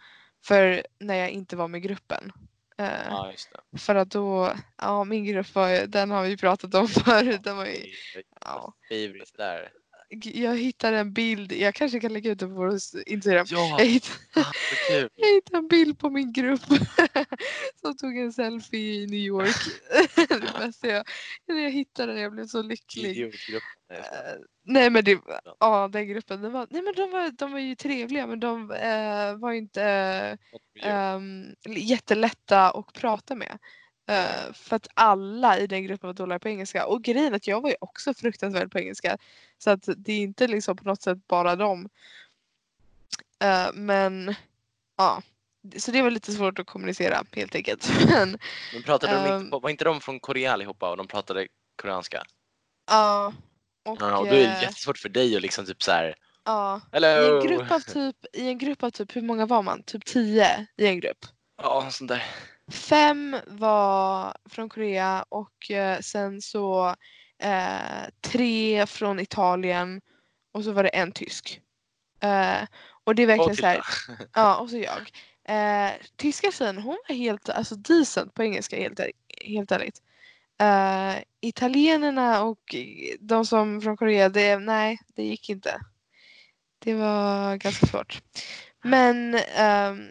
[0.46, 2.32] för när jag inte var med gruppen.
[2.78, 3.34] Eh, Ja.
[3.78, 7.44] För att då, ja min grupp var den har vi pratat om förut.
[7.44, 7.86] Den var ju,
[8.42, 8.74] ja.
[9.38, 9.72] där.
[10.10, 13.46] Jag hittade en bild, jag kanske kan lägga ut den på vår Instagram.
[13.50, 14.16] Ja, Jag hittade,
[15.16, 16.62] jag hittade en bild på min grupp
[17.82, 19.56] som tog en selfie i New York.
[20.30, 21.06] det bästa jag,
[21.48, 23.10] när jag hittade den, jag blev så lycklig.
[23.10, 23.64] Idiotgrupp.
[24.64, 25.20] Nej, men det,
[25.60, 28.72] ja den gruppen, den var, nej men de var, de var ju trevliga men de
[28.72, 30.38] eh, var inte
[30.80, 31.16] skojar.
[31.16, 33.58] um, jättelätta att prata med.
[34.08, 36.86] Eh, för att alla i den gruppen var dåliga på engelska.
[36.88, 39.18] Och grejen att jag var ju också fruktansvärd på engelska.
[39.58, 41.90] Så att det är inte liksom på något sätt bara dem.
[43.40, 44.36] Eh, men
[44.98, 45.22] ja,
[45.78, 47.90] så det var lite svårt att kommunicera helt enkelt.
[48.10, 48.38] Men
[48.74, 49.42] Men pratade de Ehm.
[49.42, 51.48] inte, var inte de från Korea allihopa och de pratade
[51.82, 52.24] koreanska?
[52.90, 53.34] ja.
[53.86, 56.16] Och, Ja, och då är det eh, jättesvårt för dig att liksom typ så här.
[56.46, 56.78] ja.
[56.78, 57.40] I Hello!
[57.42, 59.84] en grupp av typ, i en grupp av typ, hur många var man?
[59.84, 61.26] Typ tio i en grupp.
[61.62, 62.24] Ja, sånt där.
[62.72, 66.96] Fem var från Korea och eh, sen så
[67.40, 70.02] eh, tre från Italien
[70.52, 71.62] och så var det en tysk.
[72.20, 72.68] Eh,
[73.04, 74.26] och det är verkligen Och så här, titta.
[74.34, 75.12] ja och så jag.
[75.50, 79.00] Eh, tyska tjejen hon var helt alltså decent på engelska helt,
[79.46, 80.02] helt ärligt.
[80.60, 82.76] Eh, italienerna och
[83.20, 85.80] de som från Korea, det, nej det gick inte.
[86.80, 88.22] Det var ganska svårt.
[88.84, 90.08] Men ehm,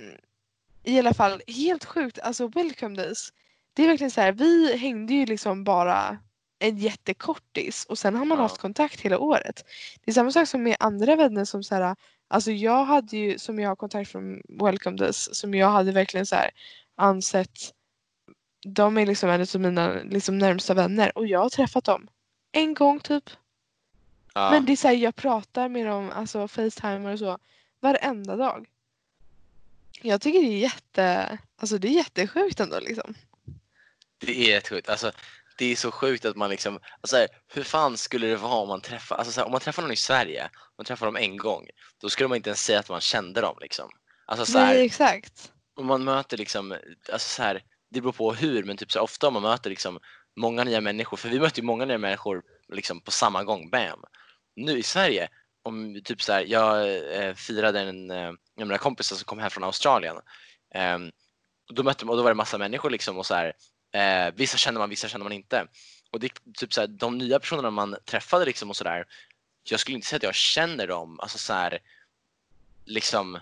[0.87, 3.33] i alla fall helt sjukt, alltså welcome days.
[3.75, 6.19] Det är verkligen så här, vi hängde ju liksom bara
[6.59, 8.43] en jättekortis och sen har man Ja.
[8.43, 9.65] haft kontakt hela året.
[10.05, 11.97] Det är samma sak som med andra vänner som så här,
[12.29, 16.27] alltså jag hade ju, som jag har kontakt från welcome days, som jag hade verkligen
[16.27, 16.51] så här
[16.95, 17.59] ansett,
[18.67, 22.09] de är liksom en av mina liksom närmsta vänner och jag har träffat dem
[22.53, 23.31] en gång typ.
[24.35, 24.51] Ja.
[24.51, 27.39] Men det är så här, jag pratar med dem, alltså facetimer och så,
[27.81, 28.67] varenda dag.
[30.03, 33.15] Jag tycker det är jätte, alltså det är jättesjukt ändå liksom.
[34.19, 34.89] Det är rätt sjukt.
[34.89, 35.13] Alltså,
[35.59, 38.69] det är så sjukt att man liksom, alltså, här, hur fan skulle det vara om
[38.69, 41.37] man träffar, alltså, så här, om man träffar någon i Sverige, man träffar dem en
[41.37, 41.69] gång,
[42.01, 43.91] då skulle man inte ens säga att man kände dem liksom.
[44.27, 45.53] Alltså så här, Nej exakt.
[45.77, 46.73] om man möter liksom,
[47.13, 49.71] alltså så här, det beror på hur, men typ så här, ofta om man möter
[49.71, 49.99] liksom
[50.37, 54.05] många nya människor, för vi möter ju många nya människor liksom på samma gång, bam.
[54.57, 55.29] Nu i Sverige,
[55.63, 58.33] om typ så här, jag eh, firade en, eh,
[58.65, 60.17] mina kompisar som kom hem från Australien.
[60.75, 61.11] Ehm,
[61.69, 63.53] och då mötte man, och då var det massa människor liksom och så här,
[63.93, 65.67] eh, vissa känner man, vissa känner man inte.
[66.11, 69.05] Och det typ så här, de nya personerna man träffade liksom och sådär,
[69.71, 71.79] jag skulle inte säga att jag känner dem, alltså så här,
[72.85, 73.39] liksom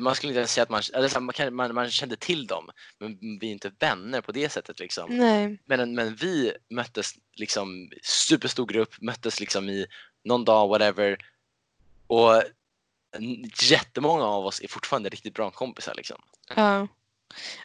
[0.00, 2.46] man skulle inte ens säga att man, eller så man, kan, man, man kände till
[2.46, 5.16] dem, men vi är inte vänner på det sättet liksom.
[5.16, 5.58] Nej.
[5.64, 9.86] Men, men vi möttes liksom, superstor grupp, möttes liksom i
[10.24, 11.18] någon dag, whatever.
[12.06, 12.42] Och
[13.62, 16.22] jättemånga av oss är fortfarande riktigt bra kompisar liksom.
[16.56, 16.88] Ja.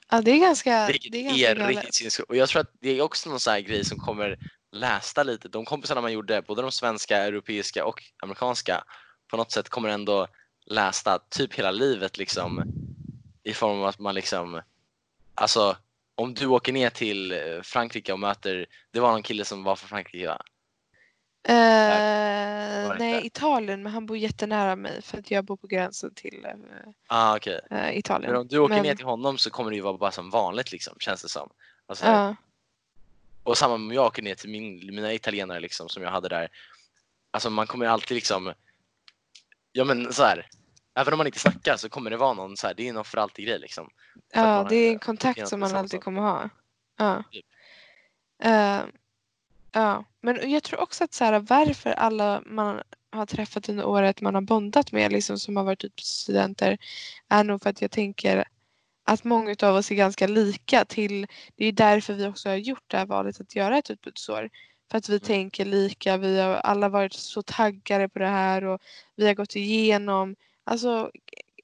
[0.10, 1.78] Ja det är ganska, Vilket det är är, ganska galet.
[1.78, 2.30] riktigt sinnessjukt.
[2.30, 4.40] Och jag tror att det är också någon sån här grej som kommer
[4.72, 5.48] lästa lite.
[5.48, 8.84] De kompisarna man gjorde, både de svenska, europeiska och amerikanska,
[9.28, 10.28] på något sätt kommer ändå
[10.66, 12.64] lästa typ hela livet liksom
[13.44, 14.62] i form av att man liksom,
[15.36, 15.78] alltså
[16.16, 19.76] om du åker ner till eh, Frankrike och möter, det var någon kille som var
[19.76, 20.42] från Frankrike va?
[21.50, 23.26] Eh, nej.
[23.26, 26.52] Italien men han bor jättenära mig för att jag bor på gränsen till eh,
[27.08, 27.60] Ah, okej.
[27.72, 28.32] eh, Italien.
[28.32, 30.30] Men om du åker Men- ner till honom så kommer det ju vara bara som
[30.30, 31.50] vanligt liksom, känns det som.
[31.86, 32.06] Alltså.
[33.44, 36.50] Och samma om jag åker ner till min, mina italienare liksom, som jag hade där.
[37.32, 38.54] Alltså man kommer alltid liksom,
[39.72, 40.48] ja men så här.
[40.96, 43.06] Även om man inte snackar så kommer det vara någon så här, det är någon
[43.06, 43.90] för alltid grej liksom.
[44.34, 46.50] Ja, det är en kontakt som man alltid kommer ha.
[46.98, 47.24] Ja.
[47.32, 47.46] Typ.
[49.78, 54.22] Ja, men jag tror också att så här, varför alla man har träffat under året
[54.22, 56.78] man har bondat med liksom som har varit typ studenter
[57.30, 58.48] är nog för att jag tänker
[59.06, 62.84] att många av oss är ganska lika till det är därför vi också har gjort
[62.88, 64.50] det här valet att göra ett utbytesår.
[64.92, 68.82] För att vi tänker lika, vi har alla varit så taggade på det här och
[69.16, 71.12] vi har gått igenom alltså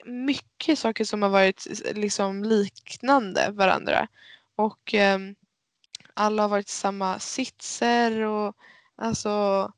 [0.06, 4.08] mycket saker som har varit liksom liknande varandra.
[4.56, 5.36] Och ehm,
[6.14, 8.56] alla har varit i samma sitser och
[8.96, 9.72] alltså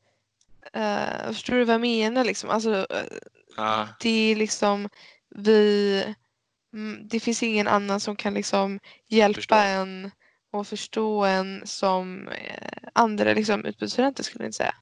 [0.74, 2.50] eh, förstår du vad jag menar liksom?
[2.50, 2.88] Alltså
[3.58, 4.90] Ja, det är liksom
[5.30, 6.04] vi
[6.74, 9.56] mm, det finns ingen annan som kan liksom hjälpa Förstå.
[9.56, 10.12] en
[10.52, 14.76] och förstå en som eh, andra liksom utbytesstudenter skulle jag inte säga.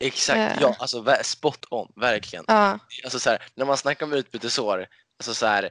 [0.00, 0.38] exakt.
[0.38, 0.62] Eh.
[0.62, 2.44] Ja, alltså spot on, verkligen.
[2.48, 4.86] Ja, Alltså så här, när man snackar om utbytesår,
[5.18, 5.70] alltså så här,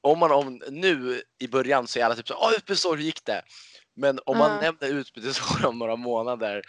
[0.00, 3.24] om man om, nu i början så är alla typ så åh utbytesår, hur gick
[3.24, 3.42] det?
[3.98, 4.60] Men om man Ja.
[4.60, 6.62] nämner utbytesår om några månader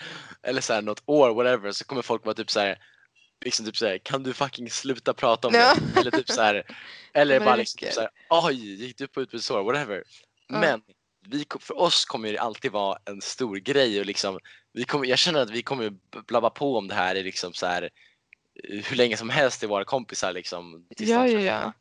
[0.43, 2.77] eller så här, något år, whatever, så kommer folk vara typ så här,
[3.45, 5.73] liksom typ så här, kan du fucking sluta prata om Ja.
[5.93, 5.99] det?
[5.99, 6.63] Eller typ så här,
[7.13, 10.03] eller bara liksom typ så här, oj, gick du på utbytesår, whatever.
[10.47, 10.59] Ja.
[10.59, 10.81] Men
[11.27, 14.39] vi, för oss kommer det alltid vara en stor grej och liksom,
[14.73, 15.93] vi kommer, jag känner att vi kommer
[16.27, 17.89] blabba på om det här i liksom så här
[18.63, 20.85] hur länge som helst till våra kompisar liksom.
[20.97, 21.73] Ja, ja, ja.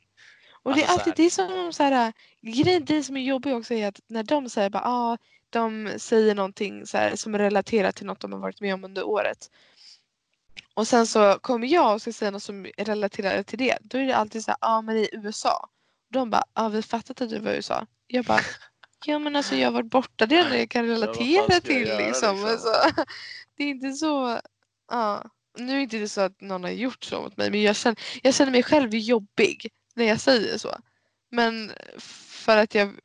[0.62, 3.74] Och det är Alltså, alltid det som så här, grejen, det som är jobbigt också
[3.74, 5.18] är att när de säger bara ah,
[5.50, 9.06] de säger någonting här, som är relaterat till något de har varit med om under
[9.06, 9.50] året.
[10.74, 13.78] Och sen så kommer jag och ska säga något som är relaterat till det.
[13.80, 15.68] Då är det alltid så här, ja ah, men i USA.
[16.08, 17.86] De bara, ja ah, vi fattat att du var i USA.
[18.06, 18.40] Jag bara,
[19.04, 21.86] Ja men alltså jag har varit borta, det är det jag kan relatera jag till
[21.86, 22.36] göra, liksom.
[22.36, 22.44] liksom?
[22.44, 23.02] Alltså,
[23.56, 24.40] det är inte så,
[24.90, 25.24] ja.
[25.58, 27.98] Nu är inte det så att någon har gjort så mot mig men jag känner,
[28.22, 30.76] jag känner mig själv jobbig när jag säger så.
[31.30, 32.98] Men för att jag,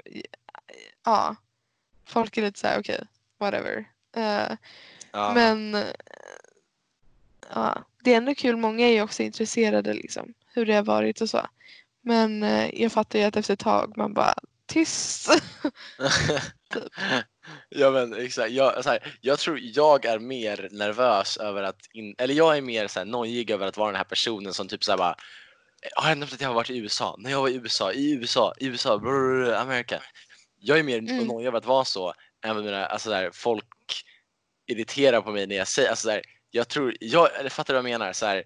[1.05, 1.35] ja.
[2.05, 3.03] Folk är lite såhär okej,
[3.39, 3.85] whatever.
[4.15, 4.57] Eh,
[5.15, 5.33] Ja.
[5.33, 5.83] men
[7.53, 11.21] ja, det är ändå kul, många är ju också intresserade liksom hur det har varit
[11.21, 11.47] och så.
[12.01, 14.35] Men eh, jag fattar ju att efter ett tag man bara
[14.65, 15.29] tyst.
[17.69, 22.15] ja men exakt, jag, så här, jag tror jag är mer nervös över att, in,
[22.17, 24.83] eller jag är mer så här, nojig över att vara den här personen som typ
[24.83, 25.15] så här bara
[25.95, 27.15] har jag nämnt att jag har varit i USA?
[27.19, 30.01] När jag var i USA, i USA, i USA, brr, Amerika.
[30.65, 31.27] Jag är mer Mm.
[31.27, 32.13] nojig över att vara så
[32.45, 33.65] än vad mina, alltså där, folk
[34.65, 37.91] irriterar på mig när jag säger, alltså där, jag tror, jag, eller fattar du vad
[37.91, 38.13] jag menar?
[38.13, 38.43] Så här,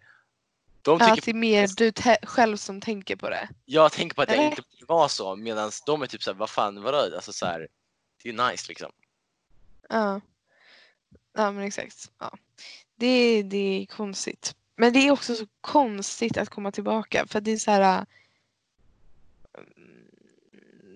[0.82, 1.92] de tycker Att det är mer du
[2.24, 3.50] själv som tänker på det.
[3.66, 6.50] jag tänker på att jag inte borde vara så medan de är typ såhär, vad
[6.50, 7.16] fan vadå?
[7.16, 7.68] Alltså så här,
[8.24, 8.92] det är nice liksom.
[9.90, 10.22] Ja.
[11.34, 12.12] Ja men exakt.
[12.20, 12.38] Ja.
[12.96, 14.56] Det, det är konstigt.
[14.76, 18.06] Men det är också så konstigt att komma tillbaka för det är så här.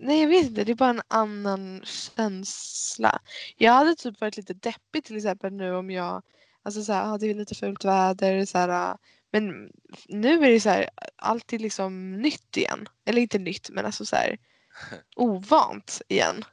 [0.02, 3.20] Nej jag vet inte, det är bara en annan känsla.
[3.58, 6.24] Jag hade typ varit lite deppig till exempel nu om jag,
[6.64, 8.91] alltså så här, ah, det är lite fult väder så här.
[8.91, 8.95] äh,
[9.32, 9.72] Men
[10.08, 12.88] nu är det så här, allt är liksom nytt igen.
[13.06, 14.38] Eller inte nytt men alltså så här
[15.16, 16.45] ovant igen.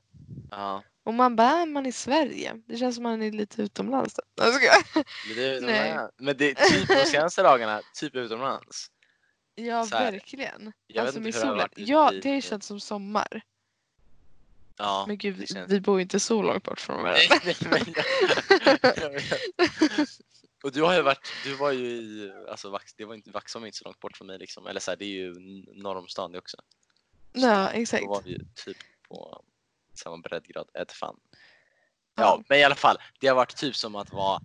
[0.51, 2.53] Ja, Och man bara, är man i Sverige?
[2.67, 4.15] Det känns som man är lite utomlands.
[4.37, 4.45] Då.
[4.45, 4.53] Men
[5.37, 5.99] det, är- Nej.
[6.19, 8.91] men det är typ de senaste dagarna, typ utomlands.
[9.67, 10.73] Ja, Så här, verkligen.
[10.87, 11.69] jag alltså med solen.
[11.77, 13.43] Ja, det har känts som sommar.
[14.77, 17.21] Ja, Men gud, känns- vi bor ju inte så långt bort från varandra.
[17.45, 20.09] Nej, nej, vet.
[20.65, 23.63] Och du har ju varit, du var ju i, alltså Vax, det var inte, Vaxholm
[23.63, 24.67] är inte så långt bort från mig liksom.
[24.67, 25.35] Eller så här, det är ju
[25.75, 26.57] norr om stan det också.
[27.33, 28.03] Ja, exakt.
[28.05, 28.77] Då var vi ju typ
[29.09, 29.43] på
[29.95, 31.21] samma breddgrad, ett fan.
[31.31, 31.39] Ja.
[32.23, 34.41] Ja, men i alla fall, det har varit typ som att vara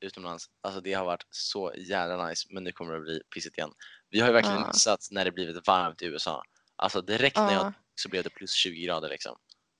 [0.00, 0.50] utomlands.
[0.60, 3.72] Alltså det har varit så jävla nice, men nu kommer det bli pissigt igen.
[4.10, 4.66] Vi har ju verkligen Ja.
[4.66, 6.42] missat när det blivit varmt i USA.
[6.76, 7.72] Alltså direkt när jag Ja.
[7.94, 9.36] så blev det plus 20 grader liksom.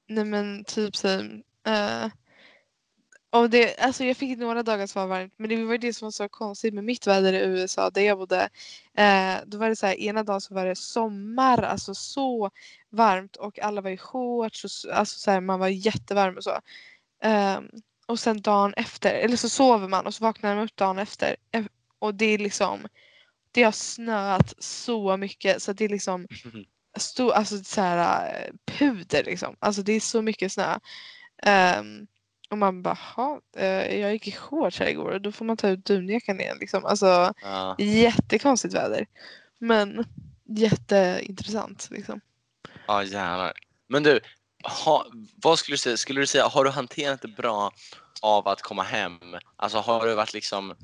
[0.09, 1.09] Nej men typ så.
[1.69, 2.07] Uh,
[3.33, 5.93] och det, alltså jag fick några dagar som var varmt men det var ju det
[5.93, 8.49] som var så konstigt med mitt väder i USA där jag bodde.
[8.95, 12.51] Eh, då var det så här ena dagen så var det sommar, alltså så
[12.91, 16.45] varmt och alla var i shorts och så, alltså så här, man var jättevarm och
[16.45, 16.61] så.
[17.23, 17.69] Ehm,
[18.07, 21.37] och sen dagen efter, eller så sover man och så vaknar man upp dagen efter
[21.99, 22.89] och det är liksom
[23.53, 26.27] det har snöat så mycket så det är liksom
[26.99, 29.57] stor, alltså så här, eh, puder liksom.
[29.59, 30.79] Alltså det är så mycket snö.
[31.43, 32.07] Ehm,
[32.51, 35.57] och man bara, "Ha, eh, jag gick i shorts här igår och då får man
[35.57, 36.57] ta ut dunjackan igen.
[36.61, 36.85] Liksom.
[36.85, 37.77] Alltså Ja.
[37.79, 39.07] jättekonstigt väder.
[39.59, 40.05] Men
[40.49, 42.21] jätteintressant liksom.
[42.87, 43.53] Ja jävlar.
[43.89, 44.21] Men du,
[44.85, 45.07] ha,
[45.43, 47.73] vad skulle du säga, skulle du säga, har du hanterat det bra
[48.23, 49.19] av att komma hem?
[49.57, 50.75] Alltså har du varit liksom,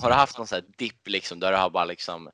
[0.00, 2.30] har du haft någon sån här dipp liksom där du har bara liksom,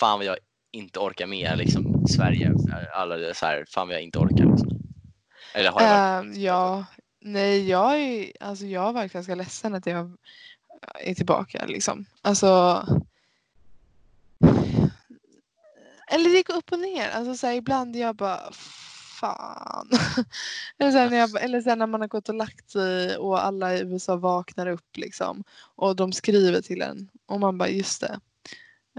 [0.00, 0.36] fan vad jag
[0.72, 2.52] inte orkar mer liksom Sverige,
[2.94, 4.68] alla så här, fan vad jag inte orkar liksom.
[5.54, 6.84] Eller har varit, Ehm, ja,
[7.20, 10.16] nej jag är, alltså jag var ganska ledsen att jag
[11.00, 12.04] är tillbaka liksom.
[12.22, 12.82] Alltså
[16.06, 17.10] eller det går upp och ner.
[17.10, 18.40] Alltså så här, ibland jag bara
[19.24, 19.88] fan.
[20.78, 23.74] eller, sen när jag, eller sen när man har gått och lagt sig och alla
[23.74, 25.44] i USA vaknar upp liksom.
[25.74, 27.08] Och de skriver till en.
[27.26, 28.20] Och man bara just det.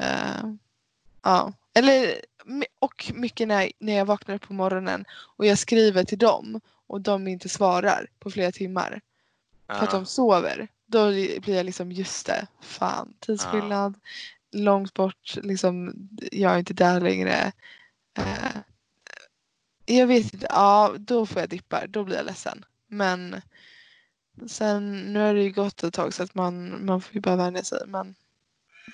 [0.01, 0.51] Eh,
[1.23, 1.53] ja.
[1.73, 2.15] Eller
[2.79, 5.05] och mycket när, när jag vaknar upp på morgonen
[5.37, 9.01] och jag skriver till dem och de inte svarar på flera timmar
[9.67, 10.67] för att de sover.
[10.85, 13.95] Då blir jag liksom just det, fan tidsskillnad,
[14.51, 15.93] långt bort, liksom
[16.31, 17.51] jag är inte där längre.
[18.17, 18.57] Eh,
[19.85, 22.65] jag vet inte, ja då får jag dippar, då blir jag ledsen.
[22.87, 23.41] Men
[24.47, 27.35] sen nu har det ju gått ett tag så att man, man får ju bara
[27.35, 27.79] vänja sig.
[27.87, 28.15] Men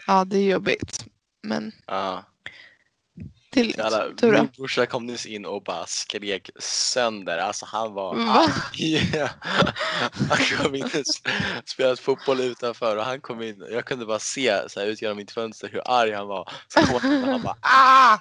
[0.07, 1.05] ja det är jobbigt.
[1.43, 2.23] Men ja.
[3.53, 4.21] det är lugnt.
[4.21, 7.37] Min brorsa kom nyss in och bara skrek sönder.
[7.37, 8.15] Alltså han var...
[8.15, 8.47] Va?
[10.29, 11.21] Han kom in och s-
[11.65, 15.17] spelat fotboll utanför och han kom in jag kunde bara se så här, ut genom
[15.17, 16.51] mitt fönster hur arg han var.
[16.67, 18.17] Så kom han och han bara ah!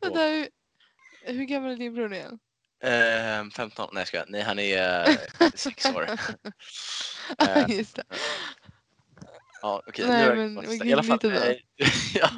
[0.14, 0.48] Nu.
[1.22, 2.38] Hur, gammal är din bror nu igen?
[2.84, 3.88] Ehm, 15?
[3.92, 4.26] Nej jag skojar.
[4.28, 5.08] Nej han är
[5.40, 6.06] uh, 6 år.
[7.38, 8.04] Eh, Just det.
[9.62, 10.08] Ja, okej.
[10.08, 11.18] Nej, nu är men vad I alla fall.
[11.24, 11.54] eh,
[12.14, 12.30] ja,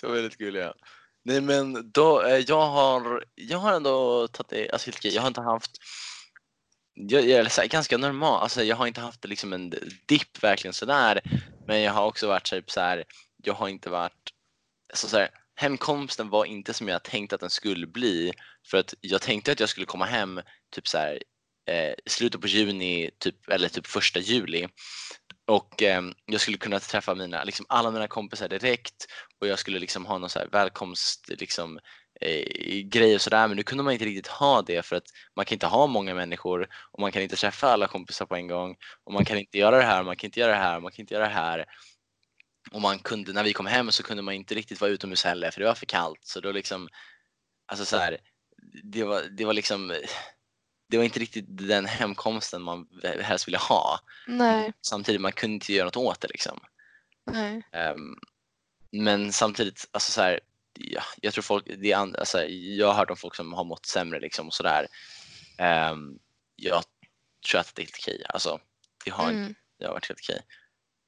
[0.00, 0.74] det var väldigt ja.
[1.24, 5.14] Nej men då, eh, jag har, jag har ändå tagit det, alltså helt okej.
[5.14, 5.70] Jag har inte haft,
[6.94, 9.70] jag, jag är så här, ganska normal, alltså jag har inte haft liksom en
[10.06, 11.20] dipp verkligen sådär.
[11.66, 13.04] Men jag har också varit typ så här,
[13.42, 14.30] jag har inte varit,
[14.92, 18.32] alltså så här, hemkomsten var inte som jag tänkte att den skulle bli.
[18.70, 20.40] För att jag tänkte att jag skulle komma hem
[20.74, 21.22] typ så här,
[21.70, 24.68] eh, slutet på juni typ, eller typ första juli.
[25.46, 29.06] Och eh, jag skulle kunna träffa mina, liksom alla mina kompisar direkt
[29.40, 31.78] och jag skulle liksom ha någon så här välkomst liksom,
[32.20, 35.04] eh, grej och sådär men nu kunde man inte riktigt ha det för att
[35.36, 38.48] man kan inte ha många människor och man kan inte träffa alla kompisar på en
[38.48, 40.92] gång och man kan inte göra det här, man kan inte göra det här, man
[40.92, 41.64] kan inte göra det här.
[42.74, 45.50] Och man kunde, när vi kom hem så kunde man inte riktigt vara utomhus heller
[45.50, 46.88] för det var för kallt så då liksom,
[47.66, 48.18] alltså så här,
[48.82, 49.92] det var, det var liksom
[50.88, 52.86] det var inte riktigt den hemkomsten man
[53.20, 54.00] helst ville ha.
[54.26, 54.72] Nej.
[54.86, 56.60] Samtidigt, man kunde inte göra något åt det liksom.
[57.30, 57.62] Nej.
[57.94, 58.18] Um,
[58.92, 60.40] men samtidigt, alltså så här,
[60.78, 63.64] ja, jag tror folk, det är and, alltså, jag har hört om folk som har
[63.64, 64.86] mått sämre liksom och sådär.
[65.90, 66.18] Um,
[66.56, 66.84] jag
[67.50, 68.24] tror att det är helt okej.
[68.28, 68.60] Alltså,
[69.04, 69.54] det har, Mm.
[69.78, 70.42] det har varit helt okej.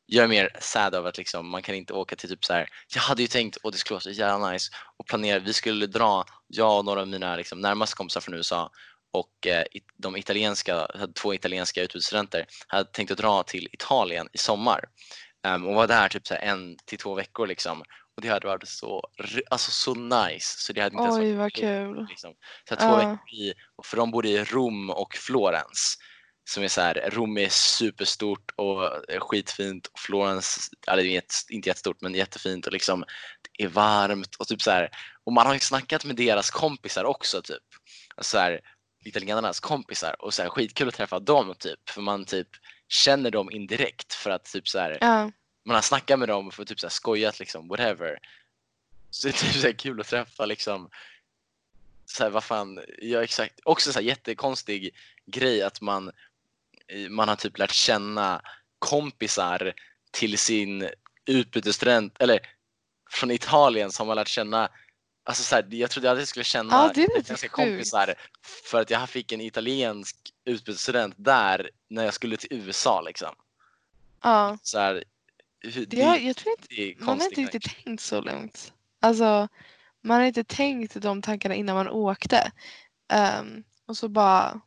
[0.07, 2.69] Jag är mer sad av att liksom, man kan inte åka till typ så här.
[2.95, 5.39] Jag hade ju tänkt, och det skulle vara så jävla nice och planera.
[5.39, 8.71] Vi skulle dra, jag och några av mina liksom, närmaste kompisar från USA
[9.13, 9.65] och eh,
[9.97, 10.89] de italienska,
[11.23, 14.81] två italienska utbytesstudenter, hade tänkt att dra till Italien i sommar
[15.47, 17.81] Ehm, och var där typ så en till två veckor liksom.
[18.17, 19.03] Och det hade varit så,
[19.51, 20.55] alltså så nice.
[20.59, 22.07] Så det hade inte ens Oj varit vad kul.
[22.09, 22.35] Liksom.
[22.69, 22.97] Så två Ja.
[22.97, 25.97] veckor i, och för de bodde i Rom och Florens.
[26.49, 32.01] Som är så här, Rom är superstort och eh, skitfint och Florens, eller inte jättestort
[32.01, 33.05] men jättefint och liksom
[33.59, 34.91] det är varmt och typ så här.
[35.25, 37.63] Och man har ju snackat med deras kompisar också typ.
[38.15, 38.61] Alltså så här,
[39.05, 41.91] italienarnas kompisar och så här, skitkul att träffa dem typ.
[41.91, 42.49] För man typ
[42.89, 45.31] känner dem indirekt för att typ så här, Ja.
[45.65, 48.19] man har snackat med dem och typ så här skojat liksom, whatever.
[49.11, 50.91] Så det är typ så kul att träffa liksom,
[52.07, 54.95] så här, vad fan, ja exakt, också så här jättekonstig
[55.27, 56.13] grej att man,
[57.09, 58.43] man har typ lärt känna
[58.79, 59.73] kompisar
[60.11, 60.89] till sin
[61.27, 62.41] utbytesstudent, eller
[63.11, 64.69] från Italien som har lärt känna
[65.29, 68.15] Alltså så här, jag trodde aldrig jag skulle känna Ja, det italienska kompisar
[68.71, 73.35] för att jag fick en italiensk utbytesstudent där när jag skulle till USA liksom.
[74.23, 74.59] ja.
[74.63, 75.05] Så här,
[75.61, 78.73] hur- Det har, jag tror inte, det man har inte riktigt tänkt så långt.
[79.01, 79.49] Alltså,
[80.03, 82.53] man har inte tänkt de tankarna innan man åkte.
[83.13, 84.61] Ehm, och så bara,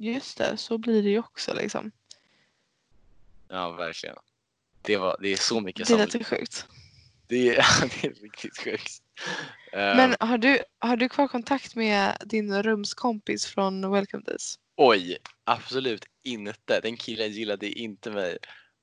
[0.00, 1.92] just det, så blir det ju också liksom.
[3.48, 4.16] Ja, verkligen.
[4.82, 6.18] Det, var, det är så mycket Det är som...
[6.20, 6.66] lite sjukt.
[7.26, 7.54] Det är,
[8.02, 9.02] det är riktigt sjukt.
[9.72, 14.58] Ehm, Men har du, har du kvar kontakt med din rumskompis från Welcome Days?
[14.76, 16.80] Oj, absolut inte.
[16.80, 18.38] Den killen gillade inte mig.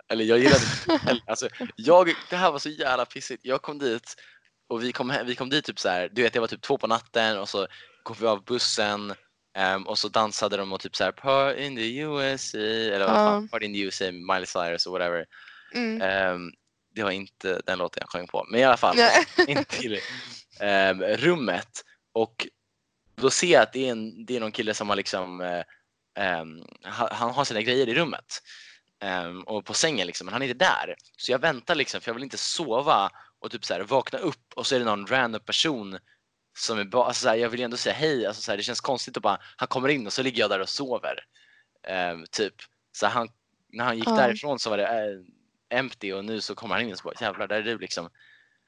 [0.10, 1.22] Eller jag gillade inte.
[1.26, 3.46] Alltså, jag, det här var så jävla pissigt.
[3.46, 4.16] Jag kom dit
[4.68, 6.10] och vi kom, vi kom dit typ så här.
[6.12, 7.68] Du vet, det var typ två på natten och så
[8.04, 9.14] kom vi av bussen
[9.58, 13.16] ehm, och så dansade de och typ så här Part in the USA eller vad
[13.16, 13.48] fan, Ja.
[13.52, 15.26] Part in the USA, Miley Cyrus och whatever.
[15.74, 16.02] Mm.
[16.02, 16.52] Ehm,
[16.96, 18.46] det var inte den låten jag sjöng på.
[18.52, 18.98] Men i alla fall,
[19.48, 20.00] in till
[20.60, 21.84] ehm, rummet
[22.14, 22.48] och
[23.16, 25.64] då ser jag att det är, en, det är någon kille som har liksom eh,
[26.92, 28.42] ha- han har sina grejer i rummet
[29.46, 30.96] och på sängen liksom, men han är inte där.
[31.18, 34.54] Så jag väntar liksom för jag vill inte sova och typ så här, vakna upp
[34.56, 35.98] och så är det någon random person
[36.58, 38.58] som är bara, alltså så här, jag vill ju ändå säga hej, alltså så här,
[38.58, 41.26] det känns konstigt att bara, han kommer in och så ligger jag där och sover.
[41.88, 42.54] Ehm, typ.
[42.92, 43.30] Så han,
[43.74, 44.16] när han gick Ja.
[44.16, 47.14] därifrån så var det eh, empty och nu så kommer han in och så bara
[47.22, 48.10] jävlar där är du liksom.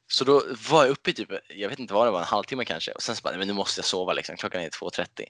[0.08, 2.66] Så då var jag uppe i typ, jag vet inte vad det var, en halvtimme
[2.66, 5.26] kanske och sen så bara, men nu måste jag sova liksom, klockan är 2.30.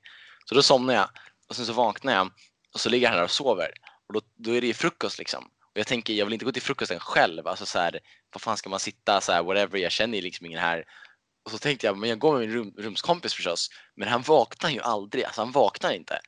[0.45, 1.10] Så då somnar jag
[1.49, 2.32] och sen så vaknar jag
[2.74, 3.72] och så ligger han där och sover
[4.07, 5.43] och då, då är det ju frukost liksom.
[5.45, 7.99] Och jag tänker, jag vill inte gå till frukosten själv, alltså så här,
[8.34, 10.86] vad fan ska man sitta så här, whatever, jag känner ju liksom ingen här.
[11.50, 14.70] Och så tänkte jag, men jag går med min rum, rumskompis förstås, men han vaknar
[14.70, 16.20] ju aldrig, alltså han vaknar inte.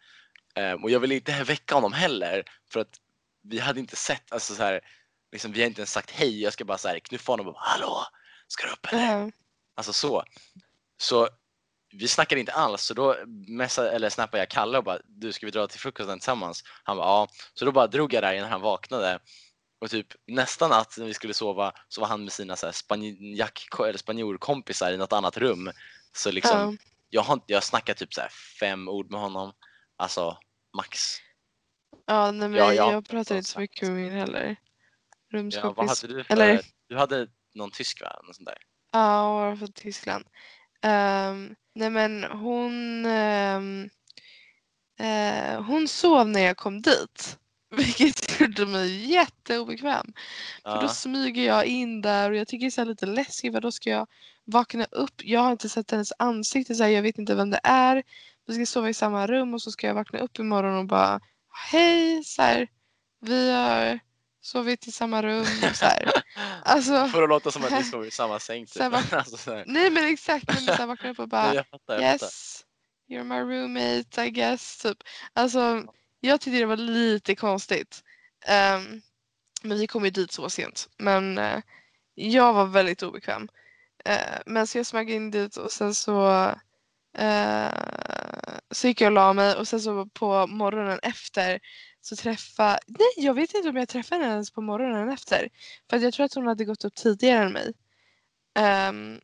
[0.56, 3.00] Ehm, och jag vill inte väcka honom heller för att
[3.44, 4.82] vi hade inte sett, alltså så här,
[5.32, 7.54] liksom, vi har inte ens sagt hej, jag ska bara så här, knuffa honom och
[7.54, 8.06] bara hallå,
[8.48, 9.04] ska du upp eller?
[9.04, 9.32] Ja.
[9.76, 10.24] Alltså så.
[10.98, 11.30] Så
[11.92, 13.16] vi snackade inte alls, så då
[13.48, 16.64] messade, eller snappade jag Kalle och bara du ska vi dra till frukosten tillsammans?
[16.84, 17.28] Han bara ja.
[17.54, 19.20] Så då bara drog jag där innan han vaknade.
[19.82, 22.74] Och typ nästa natt när vi skulle sova så var han med sina så här
[22.74, 25.72] spanjack, eller spanjorkompisar i något annat rum.
[26.14, 26.92] Så liksom, Ja.
[27.10, 28.30] jag har jag har snackat typ så här
[28.60, 29.54] fem ord med honom.
[29.98, 30.38] Alltså
[30.78, 31.00] max.
[32.06, 34.56] Ja, nej, men Ja, jag jag pratar inte så mycket med min heller.
[35.30, 36.02] Ja, Rumskompis.
[36.02, 38.20] hade du för, Eller- du hade någon tysk va?
[38.24, 38.58] Något sånt där.
[38.92, 40.26] Ja, från Tyskland.
[40.82, 43.90] Ehm, nej men hon, ehm,
[45.00, 47.38] eh, hon sov när jag kom dit.
[47.78, 50.14] Vilket gjorde mig jätteobekväm.
[50.64, 53.54] För då Ja, smyger jag in där och jag tycker det är så lite läskigt
[53.54, 54.08] för då ska jag
[54.46, 55.14] vakna upp.
[55.24, 58.04] Jag har inte sett hennes ansikte, så här, jag vet inte vem det är.
[58.48, 61.20] Vi ska sova i samma rum och så ska jag vakna upp imorgon och bara
[61.72, 62.68] hej, så här,
[63.20, 64.00] vi har
[64.42, 65.46] sovit i samma rum.
[65.74, 66.12] Så här.
[66.64, 68.74] Alltså, För att låta som att ni sover i samma säng typ.
[68.74, 71.56] Så här alltså, så nej men exakt, men så här vaknar upp och bara Nej,
[71.56, 72.26] jag fattar, jag fattar.
[72.26, 72.66] Yes,
[73.10, 74.78] you're my roommate I guess.
[74.78, 74.98] Typ.
[75.34, 75.84] Alltså,
[76.22, 78.04] jag tyckte det var lite konstigt.
[78.48, 79.02] Um,
[79.62, 80.90] men vi kom ju dit så sent.
[80.98, 81.60] Men uh,
[82.16, 83.50] jag var väldigt obekväm.
[84.10, 86.46] Uh, men så jag smög in dit och sen så,
[87.20, 87.72] uh,
[88.72, 91.60] så gick jag och la mig och sen så på morgonen efter
[92.02, 95.50] så träffade, nej jag vet inte om jag träffade henne ens på morgonen efter.
[95.90, 97.74] För att jag tror att hon hade gått upp tidigare än mig.
[98.90, 99.22] Um,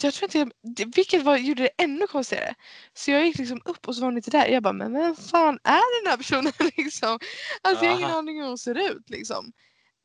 [0.00, 2.54] jag tror inte, jag- vilket var, gjorde det ännu konstigare.
[2.94, 4.46] Så jag gick liksom upp och så var hon inte där.
[4.46, 7.18] Jag bara, men vem fan är den här personen liksom?
[7.62, 9.52] Alltså jag har ingen aning hur hon ser ut liksom.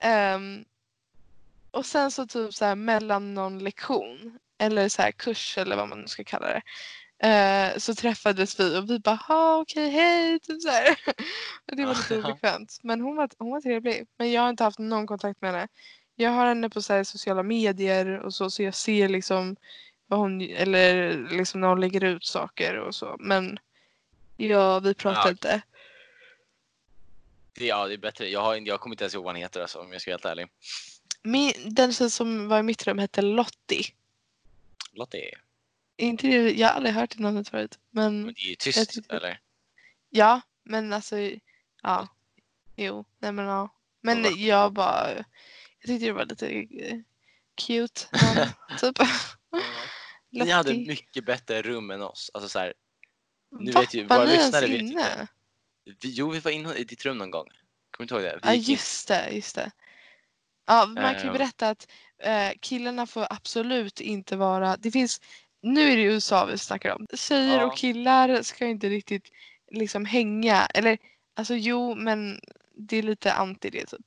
[0.04, 0.64] Ehm,
[1.72, 5.90] och sen så typ så här mellan någon lektion eller så här kurs eller vad
[5.90, 6.62] man nu ska kalla det.
[7.28, 10.88] eh, så träffades vi och vi bara, ha okej hej, typ så här.
[11.66, 12.80] Det var lite obekvämt.
[12.84, 14.08] Men hon var, hon var trevlig.
[14.18, 15.68] Men jag har inte haft någon kontakt med henne.
[16.16, 19.56] Jag har henne på så sociala medier och så, så jag ser liksom
[20.08, 23.16] vad hon, eller liksom när hon lägger ut saker och så.
[23.20, 23.60] Men
[24.38, 25.30] ja, vi pratar Ja.
[25.30, 25.62] inte.
[27.54, 28.30] Ja, det är bättre.
[28.30, 30.14] Jag, har, jag kommer inte ens ihåg vad han heter alltså, om jag ska vara
[30.16, 30.48] helt ärlig.
[31.24, 33.84] Min, den tjej som var i mitt rum hette Lottie.
[34.92, 35.38] Lottie.
[35.98, 37.80] Inte det, jag har aldrig hört det namnet förut.
[37.90, 39.40] Men Men det är ju tyst, tyckte- eller?
[40.10, 41.16] ja, men alltså
[41.82, 42.08] ja.
[42.76, 43.70] Jo, nej men ja.
[44.02, 45.08] Men jag bara,
[45.84, 46.48] jag tyckte det var lite
[46.80, 46.98] eh,
[47.56, 48.02] cute
[48.80, 48.98] typ.
[50.30, 52.32] Ni hade mycket bättre rum än oss.
[52.34, 52.74] Alltså så här,
[53.60, 53.82] nu Va?
[53.82, 55.28] vet ju var våra ni ens lyssnare vet inte.
[55.86, 57.48] vi, jo, vi var inne i ditt rum någon gång.
[57.48, 58.40] Kommer du inte ihåg det?
[58.44, 59.72] Ja just det, just det.
[60.66, 61.34] Ja, man kan ju Ehm.
[61.34, 61.88] berätta att
[62.20, 65.22] eh, killarna får absolut inte vara, det finns,
[65.62, 67.08] nu är det USA vi snackar om.
[67.14, 67.66] Tjejer Ja.
[67.66, 69.32] och killar ska inte riktigt
[69.72, 70.98] liksom hänga, eller
[71.36, 72.40] alltså jo men
[72.76, 74.06] det är lite anti det typ.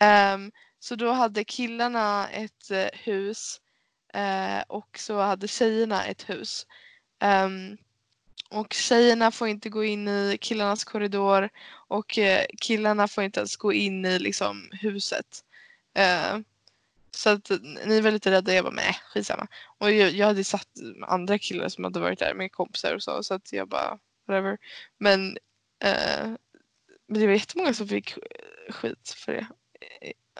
[0.00, 3.60] Ehm, så då hade killarna ett eh, hus
[4.14, 6.66] eh, och så hade tjejerna ett hus.
[7.18, 7.76] Ehm,
[8.50, 11.48] och tjejerna får inte gå in i killarnas korridor
[11.88, 15.44] och eh, killarna får inte ens gå in i liksom huset.
[15.94, 16.38] Eh,
[17.10, 17.50] så att
[17.86, 18.54] ni var lite rädda.
[18.54, 19.46] Jag bara, nej skitsamma.
[19.78, 20.68] Och jag, jag hade satt
[21.02, 23.22] andra killar som hade varit där med kompisar och så.
[23.22, 24.58] Så att jag bara, whatever.
[24.98, 25.38] Men,
[25.84, 26.26] eh,
[27.06, 28.14] men det var jättemånga som fick
[28.70, 29.46] skit för det.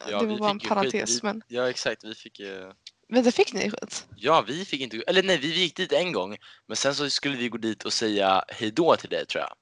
[0.07, 0.69] Eh, Ja, det var bara en skit.
[0.69, 1.17] parentes.
[1.17, 2.05] Vi- Men Ja, exakt.
[2.05, 2.73] Vi fick ju...
[3.09, 4.07] vänta, fick ni skit?
[4.17, 5.03] Ja, vi fick inte...
[5.07, 6.37] Eller nej, vi gick dit en gång.
[6.67, 9.53] Men sen så skulle vi gå dit och säga hej då till dig, tror jag.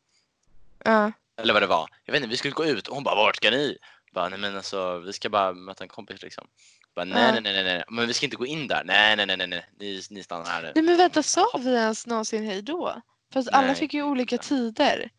[0.85, 1.13] Ja.
[1.41, 1.89] Eller vad det var.
[2.05, 3.79] Jag vet inte, vi skulle gå ut och hon bara, vart ska ni?
[4.13, 6.47] Bara, nej men alltså, vi ska bara möta en kompis liksom.
[6.95, 8.83] Bara, nej, nej, nej, nej, men vi ska inte gå in där.
[8.85, 9.67] Nej, nej, nej, nej, nej.
[9.81, 10.73] Ni, ni stannar här nu.
[10.75, 13.03] Nej men vänta, sa vi ens någonsin hej då?
[13.33, 15.11] Fast alla fick ju olika tider.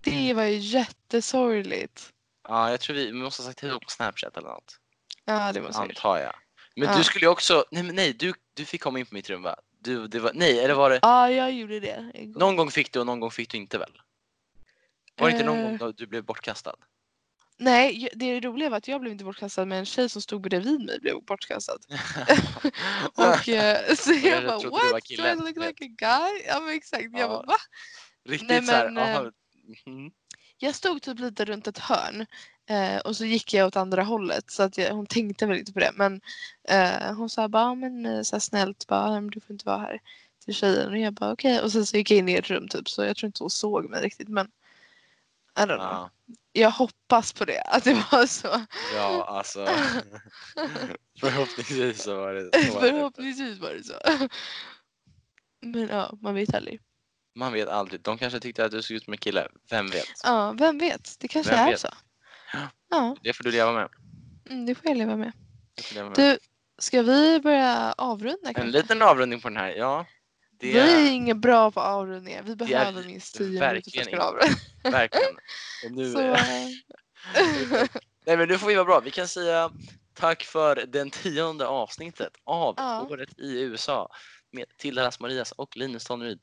[0.00, 2.12] Det var ju jättesorgligt.
[2.48, 4.78] Ja, jag tror vi, vi måste ha sagt hej då på Snapchat eller något.
[5.24, 5.96] Ja, det måste jag gjort.
[5.96, 6.34] Antar jag.
[6.76, 6.96] Men Ja.
[6.98, 9.42] du skulle ju också, nej men nej, du, du fick komma in på mitt rum
[9.42, 9.56] va?
[9.80, 12.40] Du, det var, nej, eller var det, Ja, jag gjorde det igår.
[12.40, 13.92] någon gång fick du och någon gång fick du inte väl?
[15.16, 15.64] Var det inte någon Eh.
[15.64, 16.74] gång då du blev bortkastad?
[17.60, 20.80] Nej, det roliga var att jag blev inte bortkastad men en tjej som stod bredvid
[20.84, 21.78] mig blev bortkastad.
[23.14, 25.04] Och eh, så jag jag bara what?
[25.16, 26.42] Do I look like a guy?
[26.46, 27.02] Ja men exakt.
[27.12, 27.28] Jag Ja.
[27.28, 27.56] bara va?
[28.24, 29.30] Riktigt Nej, men, aha,
[29.86, 30.10] mhm.
[30.60, 32.26] Jag stod typ lite runt ett hörn
[32.66, 35.72] eh, och så gick jag åt andra hållet så att jag, hon tänkte väl inte
[35.72, 36.20] på det men
[36.68, 39.50] eh, hon sa bara "Ja, men eh, så här snällt bara "Nej, men du får
[39.52, 40.00] inte vara här
[40.44, 42.68] till tjejen och jag bara okej och sen så gick jag in i ett rum
[42.68, 44.46] typ så jag tror inte hon såg mig riktigt men
[45.56, 45.78] I don't know.
[45.78, 46.10] ja,
[46.52, 48.64] Jag hoppas på det att det var så.
[48.94, 49.66] ja, alltså
[51.20, 52.78] förhoppningsvis så var det så.
[52.80, 54.28] Förhoppningsvis var det så.
[55.60, 56.80] Men ja, man vet aldrig.
[57.38, 60.06] Man vet aldrig, de kanske tyckte att du såg ut som en kille, vem vet?
[60.24, 61.16] Ja, vem vet?
[61.18, 61.80] Det kanske Vem är vet?
[61.80, 61.88] så.
[62.90, 63.16] Ja.
[63.22, 63.88] Det får du leva med.
[64.50, 65.32] mm, det får jag leva med.
[65.88, 66.16] Du leva med.
[66.16, 66.38] Du,
[66.78, 68.72] ska vi börja avrunda En kanske?
[68.72, 70.06] liten avrundning på den här, ja.
[70.60, 72.42] Det Vi är inget bra på avrundningar.
[72.42, 74.56] Vi behöver minst 10 minuter för verkligen att avrunda.
[74.82, 75.34] verkligen.
[75.84, 76.36] Och nu, Så, eh,
[78.26, 79.00] Nej men nu får vi vara bra.
[79.00, 79.70] Vi kan säga
[80.14, 83.06] tack för den tionde avsnittet av Ja.
[83.10, 84.08] Året i USA
[84.52, 86.38] med Tilda Ras Marias och Linus Tonneryd.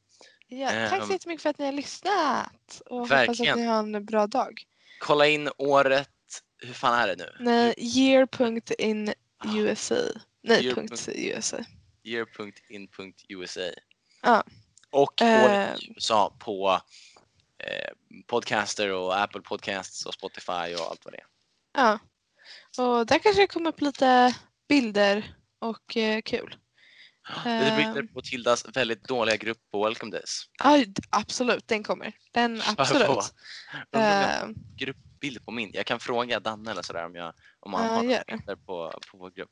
[0.47, 2.81] Ja, tack Ehm, så jättemycket för att ni har lyssnat.
[2.85, 3.53] Och hoppas verkligen.
[3.53, 4.63] att ni har en bra dag.
[4.99, 6.09] Kolla in året,
[6.57, 7.35] hur fan är det nu?
[7.39, 9.95] Nej, year.in.usa.
[10.43, 10.85] Nej, Year.
[11.37, 11.57] USA.
[12.03, 13.61] Year.in.usa.
[14.21, 14.43] Ja.
[14.89, 15.21] Och.
[15.21, 16.81] Året i USA på
[17.57, 17.89] eh,
[18.27, 21.25] Podcaster och Apple Podcasts och Spotify och allt vad det är.
[21.73, 21.99] Ja.
[22.83, 24.35] Och där kanske det kommer upp lite
[24.67, 26.55] bilder och eh, kul.
[27.43, 27.77] Det Ehm.
[27.77, 30.43] bilder på Tildas väldigt dåliga grupp på Welcome Days.
[30.63, 32.13] Ja, absolut, den kommer.
[32.31, 33.07] Den absolut.
[33.91, 35.71] Jag Eh, har bild på min.
[35.73, 39.29] Jag kan fråga Danne eller sådär om, jag, om han har bilder på, på vår
[39.31, 39.51] grupp.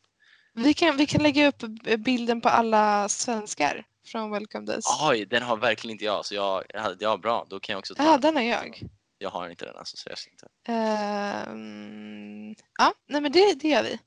[0.56, 1.64] Vi kan, vi kan lägga upp
[1.98, 4.86] bilden på alla svenskar från Welcome Days.
[5.02, 6.26] Oj, den har verkligen inte jag.
[6.26, 7.46] Så jag, jag- ja, bra.
[7.50, 8.36] Då kan jag också ta Ja, den.
[8.36, 8.82] har jag.
[9.18, 10.48] Jag har inte den alltså, så jag inte.
[10.68, 14.00] Ehm, ja, nej men det, det gör vi.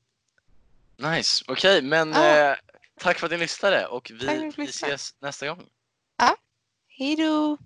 [1.09, 2.51] Nice, okej, men Ja.
[2.51, 2.55] eh,
[2.99, 5.63] tack för att ni lyssnade och vi, vi ses nästa gång.
[6.87, 7.57] Hej då!